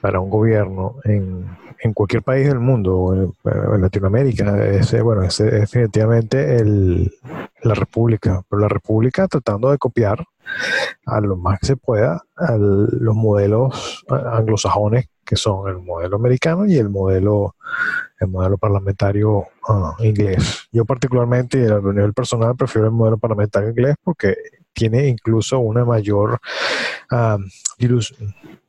[0.00, 1.46] para un gobierno en,
[1.82, 3.32] en cualquier país del mundo, o en,
[3.80, 7.12] Latinoamérica, ese, bueno, ese es definitivamente el,
[7.62, 10.24] la república, pero la república tratando de copiar
[11.06, 16.66] a lo más que se pueda a los modelos anglosajones que son el modelo americano
[16.66, 17.54] y el modelo
[18.22, 20.68] el modelo parlamentario ah, inglés.
[20.70, 24.36] Yo particularmente a nivel personal prefiero el modelo parlamentario inglés porque
[24.72, 26.40] tiene incluso una mayor
[27.10, 27.38] uh,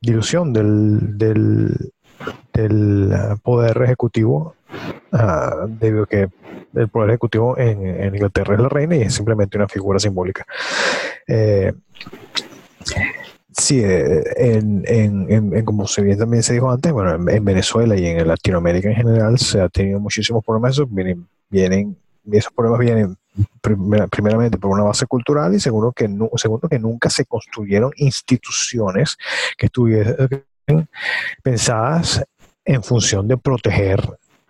[0.02, 1.92] dilución del, del,
[2.54, 4.56] del, poder ejecutivo
[5.12, 6.30] uh, debido a que
[6.76, 10.46] el poder ejecutivo en, en, Inglaterra es la reina y es simplemente una figura simbólica.
[11.28, 11.72] Eh,
[13.58, 17.96] Sí, eh, en, en, en, como se bien también se dijo antes, bueno, en, Venezuela
[17.96, 20.80] y en Latinoamérica en general se ha tenido muchísimos problemas.
[20.90, 21.98] vienen, vienen,
[22.32, 23.18] esos problemas vienen
[24.12, 29.18] primeramente por una base cultural y segundo que, segundo que nunca se construyeron instituciones
[29.58, 30.30] que estuviesen
[31.42, 32.24] pensadas
[32.66, 34.02] en función de proteger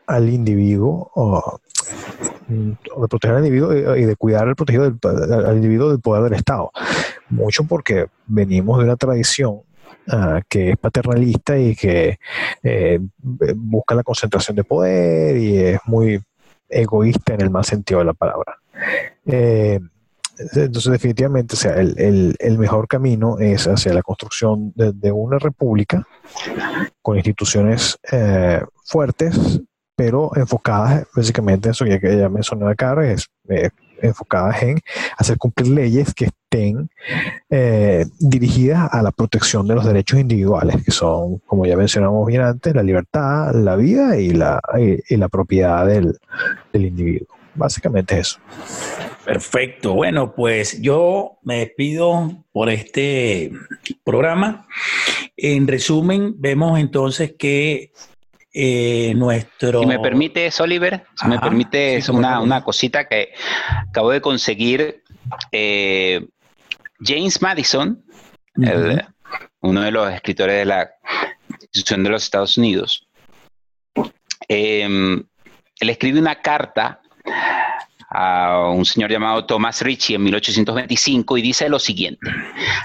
[0.06, 1.60] al individuo o,
[2.48, 6.72] de proteger al individuo y de cuidar al protegido del, individuo del poder del Estado.
[7.30, 9.62] Mucho porque venimos de una tradición
[10.10, 12.20] ah, que es paternalista y que
[12.64, 16.22] eh, busca la concentración de poder y es muy
[16.70, 18.58] egoísta en el mal sentido de la palabra.
[19.26, 19.80] Eh,
[20.38, 26.08] entonces, definitivamente, o sea, el, el, mejor camino es hacia la construcción de, una república
[27.02, 29.62] con instituciones eh, fuertes,
[29.96, 33.70] pero enfocadas básicamente en eso ya que ya mencionó acá, es eh,
[34.02, 34.80] enfocadas en
[35.18, 36.90] hacer cumplir leyes que estén
[37.50, 42.42] eh, dirigidas a la protección de los derechos individuales, que son, como ya mencionamos bien
[42.42, 46.18] antes, la libertad, la vida y la, y, la propiedad del,
[46.72, 47.28] del individuo.
[47.56, 48.40] Básicamente eso.
[49.26, 49.94] Perfecto.
[49.94, 53.52] Bueno, pues yo me despido por este
[54.04, 54.68] programa.
[55.38, 57.92] En resumen, vemos entonces que
[58.54, 59.82] eh, nuestro...
[59.82, 63.34] Si me permite, Oliver, si me permite, es una, cosita que
[63.90, 65.04] acabo de conseguir.
[65.52, 66.28] Eh,
[67.00, 68.04] James Madison,
[69.62, 70.92] uno de los escritores de la
[71.48, 73.08] Constitución de los Estados Unidos,
[74.48, 74.84] eh,
[75.80, 77.02] él escribe una carta
[78.10, 82.30] a un señor llamado Thomas Ritchie en 1825 y dice lo siguiente,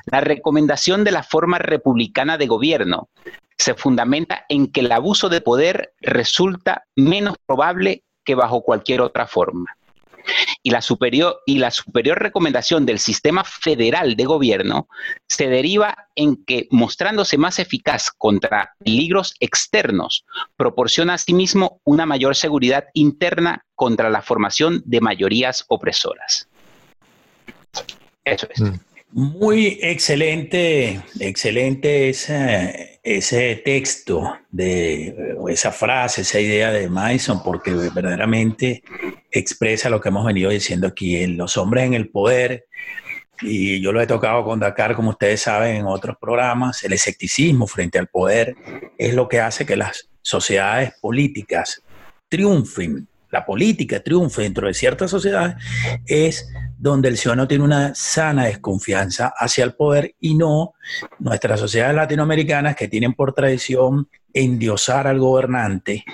[0.06, 3.10] la recomendación de la forma republicana de gobierno
[3.58, 9.26] se fundamenta en que el abuso de poder resulta menos probable que bajo cualquier otra
[9.26, 9.76] forma.
[10.62, 11.38] Y la, superior,
[12.18, 14.88] recomendación del sistema federal de gobierno
[15.26, 20.24] se deriva en que, mostrándose más eficaz contra peligros externos,
[20.56, 26.48] proporciona asimismo una mayor seguridad interna contra la formación de mayorías opresoras.
[28.24, 28.60] Eso es.
[28.60, 28.87] Mm.
[29.10, 38.82] Muy excelente, excelente ese, texto, de esa frase, esa idea de Madison, porque verdaderamente
[39.30, 42.66] expresa lo que hemos venido diciendo aquí, los hombres en el poder,
[43.40, 47.66] y yo lo he tocado con Dakar, como ustedes saben, en otros programas, el escepticismo
[47.66, 48.56] frente al poder
[48.98, 51.82] es lo que hace que las sociedades políticas
[52.28, 55.56] triunfen la política triunfe dentro de ciertas sociedades,
[56.06, 56.48] es
[56.78, 60.74] donde el ciudadano tiene una sana desconfianza hacia el poder y no
[61.18, 66.04] nuestras sociedades latinoamericanas que tienen por tradición endiosar al gobernante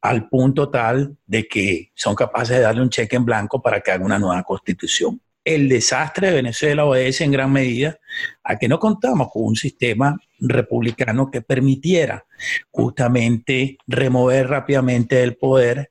[0.00, 3.92] al punto tal de que son capaces de darle un cheque en blanco para que
[3.92, 5.20] haga una nueva constitución.
[5.44, 7.98] El desastre de Venezuela obedece en gran medida
[8.42, 12.26] a que no contamos con un sistema republicano que permitiera
[12.70, 15.90] justamente remover rápidamente el poder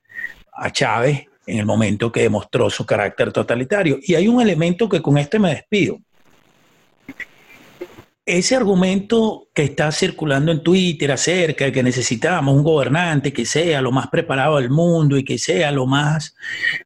[0.58, 4.00] a Chávez en el momento que demostró su carácter totalitario.
[4.02, 6.00] Y hay un elemento que con este me despido.
[8.26, 13.82] Ese argumento que está circulando en Twitter acerca de que necesitamos un gobernante que sea
[13.82, 16.36] lo más preparado del mundo y que sea lo más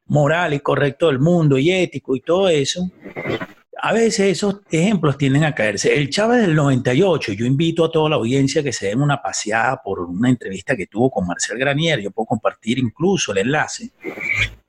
[0.05, 2.91] moral y correcto del mundo y ético y todo eso,
[3.83, 5.95] a veces esos ejemplos tienden a caerse.
[5.95, 9.81] El Chávez del 98, yo invito a toda la audiencia que se den una paseada
[9.81, 13.89] por una entrevista que tuvo con Marcel Granier, yo puedo compartir incluso el enlace.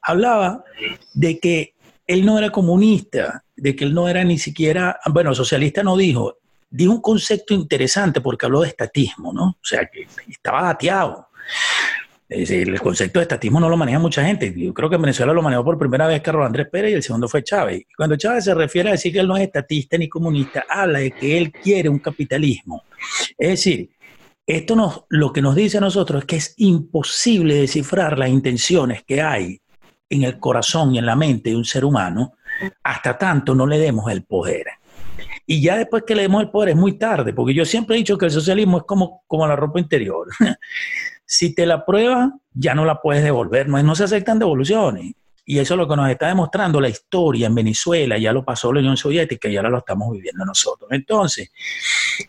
[0.00, 0.64] Hablaba
[1.12, 1.74] de que
[2.06, 6.38] él no era comunista, de que él no era ni siquiera, bueno, socialista no dijo,
[6.70, 9.44] dijo un concepto interesante porque habló de estatismo, ¿no?
[9.44, 11.28] O sea, que estaba dateado
[12.32, 14.52] el concepto de estatismo no lo maneja mucha gente.
[14.56, 17.02] Yo creo que en Venezuela lo manejó por primera vez Carlos Andrés Pérez y el
[17.02, 17.84] segundo fue Chávez.
[17.96, 21.10] Cuando Chávez se refiere a decir que él no es estatista ni comunista, habla de
[21.10, 22.84] que él quiere un capitalismo.
[23.36, 23.90] Es decir,
[24.46, 29.04] esto nos, lo que nos dice a nosotros es que es imposible descifrar las intenciones
[29.04, 29.60] que hay
[30.08, 32.34] en el corazón y en la mente de un ser humano
[32.82, 34.66] hasta tanto no le demos el poder.
[35.46, 37.98] Y ya después que le demos el poder es muy tarde, porque yo siempre he
[37.98, 40.28] dicho que el socialismo es como, como la ropa interior.
[41.34, 45.14] Si te la prueba, ya no la puedes devolver, no, se aceptan devoluciones.
[45.46, 48.70] Y eso es lo que nos está demostrando la historia en Venezuela, ya lo pasó
[48.70, 50.90] la Unión Soviética y ahora lo estamos viviendo nosotros.
[50.92, 51.50] Entonces,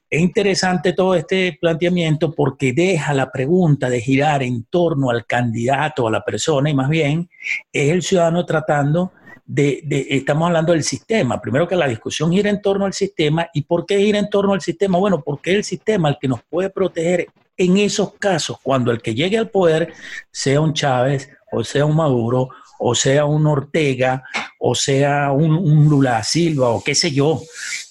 [0.10, 6.08] es interesante todo este planteamiento porque deja la pregunta de girar en torno al candidato,
[6.08, 7.30] a la persona, y más bien
[7.74, 9.12] es el ciudadano tratando
[9.46, 11.42] de, estamos hablando del sistema.
[11.42, 13.50] Primero que la discusión gira en torno al sistema.
[13.54, 14.98] ¿Y por qué gira en torno al sistema?
[14.98, 17.28] Bueno, porque es el sistema el que nos puede proteger
[17.58, 19.94] en esos casos, cuando el que llegue al poder
[20.32, 22.50] sea un Chávez o sea un Maduro
[22.80, 24.24] o sea un Ortega
[24.66, 27.42] o sea un, Lula Silva o qué sé yo,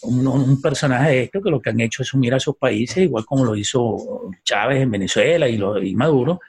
[0.03, 3.27] un, personaje de esto que lo que han hecho es unir a sus países, igual
[3.27, 6.41] como lo hizo Chávez en Venezuela y, Maduro,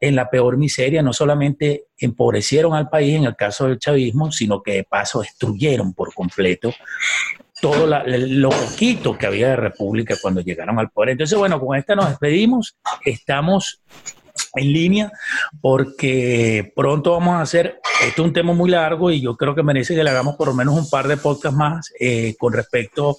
[0.00, 4.62] en la peor miseria, no solamente empobrecieron al país en el caso del chavismo, sino
[4.62, 6.72] que de paso destruyeron por completo
[7.64, 11.12] todo lo poquito que había de república cuando llegaron al poder.
[11.12, 12.76] Entonces, bueno, con esta nos despedimos.
[13.06, 13.80] Estamos
[14.54, 15.12] en línea
[15.62, 19.62] porque pronto vamos a hacer, esto es un tema muy largo y yo creo que
[19.62, 23.16] merece que le hagamos por lo menos un par de podcasts más eh, con respecto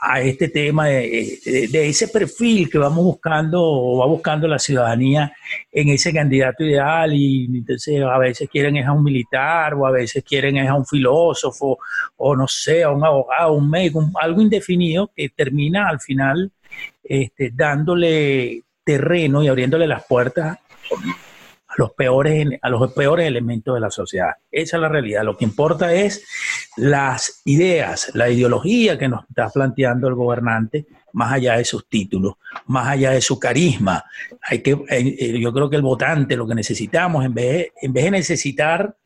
[0.00, 1.40] a este tema de,
[1.88, 5.32] ese perfil que vamos buscando o va buscando la ciudadanía
[5.70, 9.90] en ese candidato ideal y entonces a veces quieren es a un militar o a
[9.90, 11.78] veces quieren es a un filósofo
[12.16, 16.52] o no sé, a un abogado, un médico, algo indefinido que termina al final
[17.02, 20.58] este, dándole terreno y abriéndole las puertas
[21.78, 24.32] los peores, a los peores elementos de la sociedad.
[24.50, 25.22] Esa es la realidad.
[25.22, 26.26] Lo que importa es
[26.76, 32.34] las ideas, la ideología que nos está planteando el gobernante, más allá de sus títulos,
[32.66, 34.04] más allá de su carisma.
[34.42, 37.72] Hay que, eh, eh, yo creo que el votante lo que necesitamos, en vez de,
[37.80, 38.96] en vez de necesitar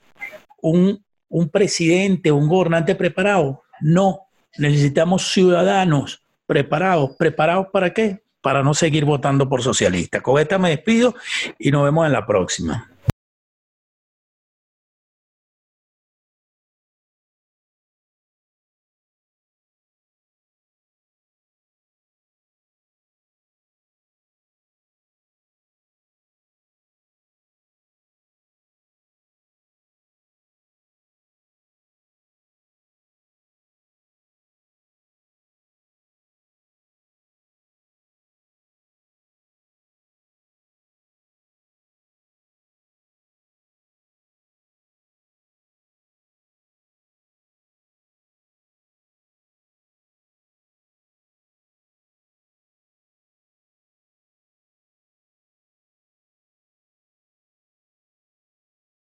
[0.63, 7.11] un, un presidente, un gobernante preparado, no, necesitamos ciudadanos preparados.
[7.19, 8.22] ¿Preparados para qué?
[8.43, 10.21] Para no seguir votando por socialistas.
[10.21, 11.15] Con esta me despido
[11.59, 12.92] y nos vemos en la próxima.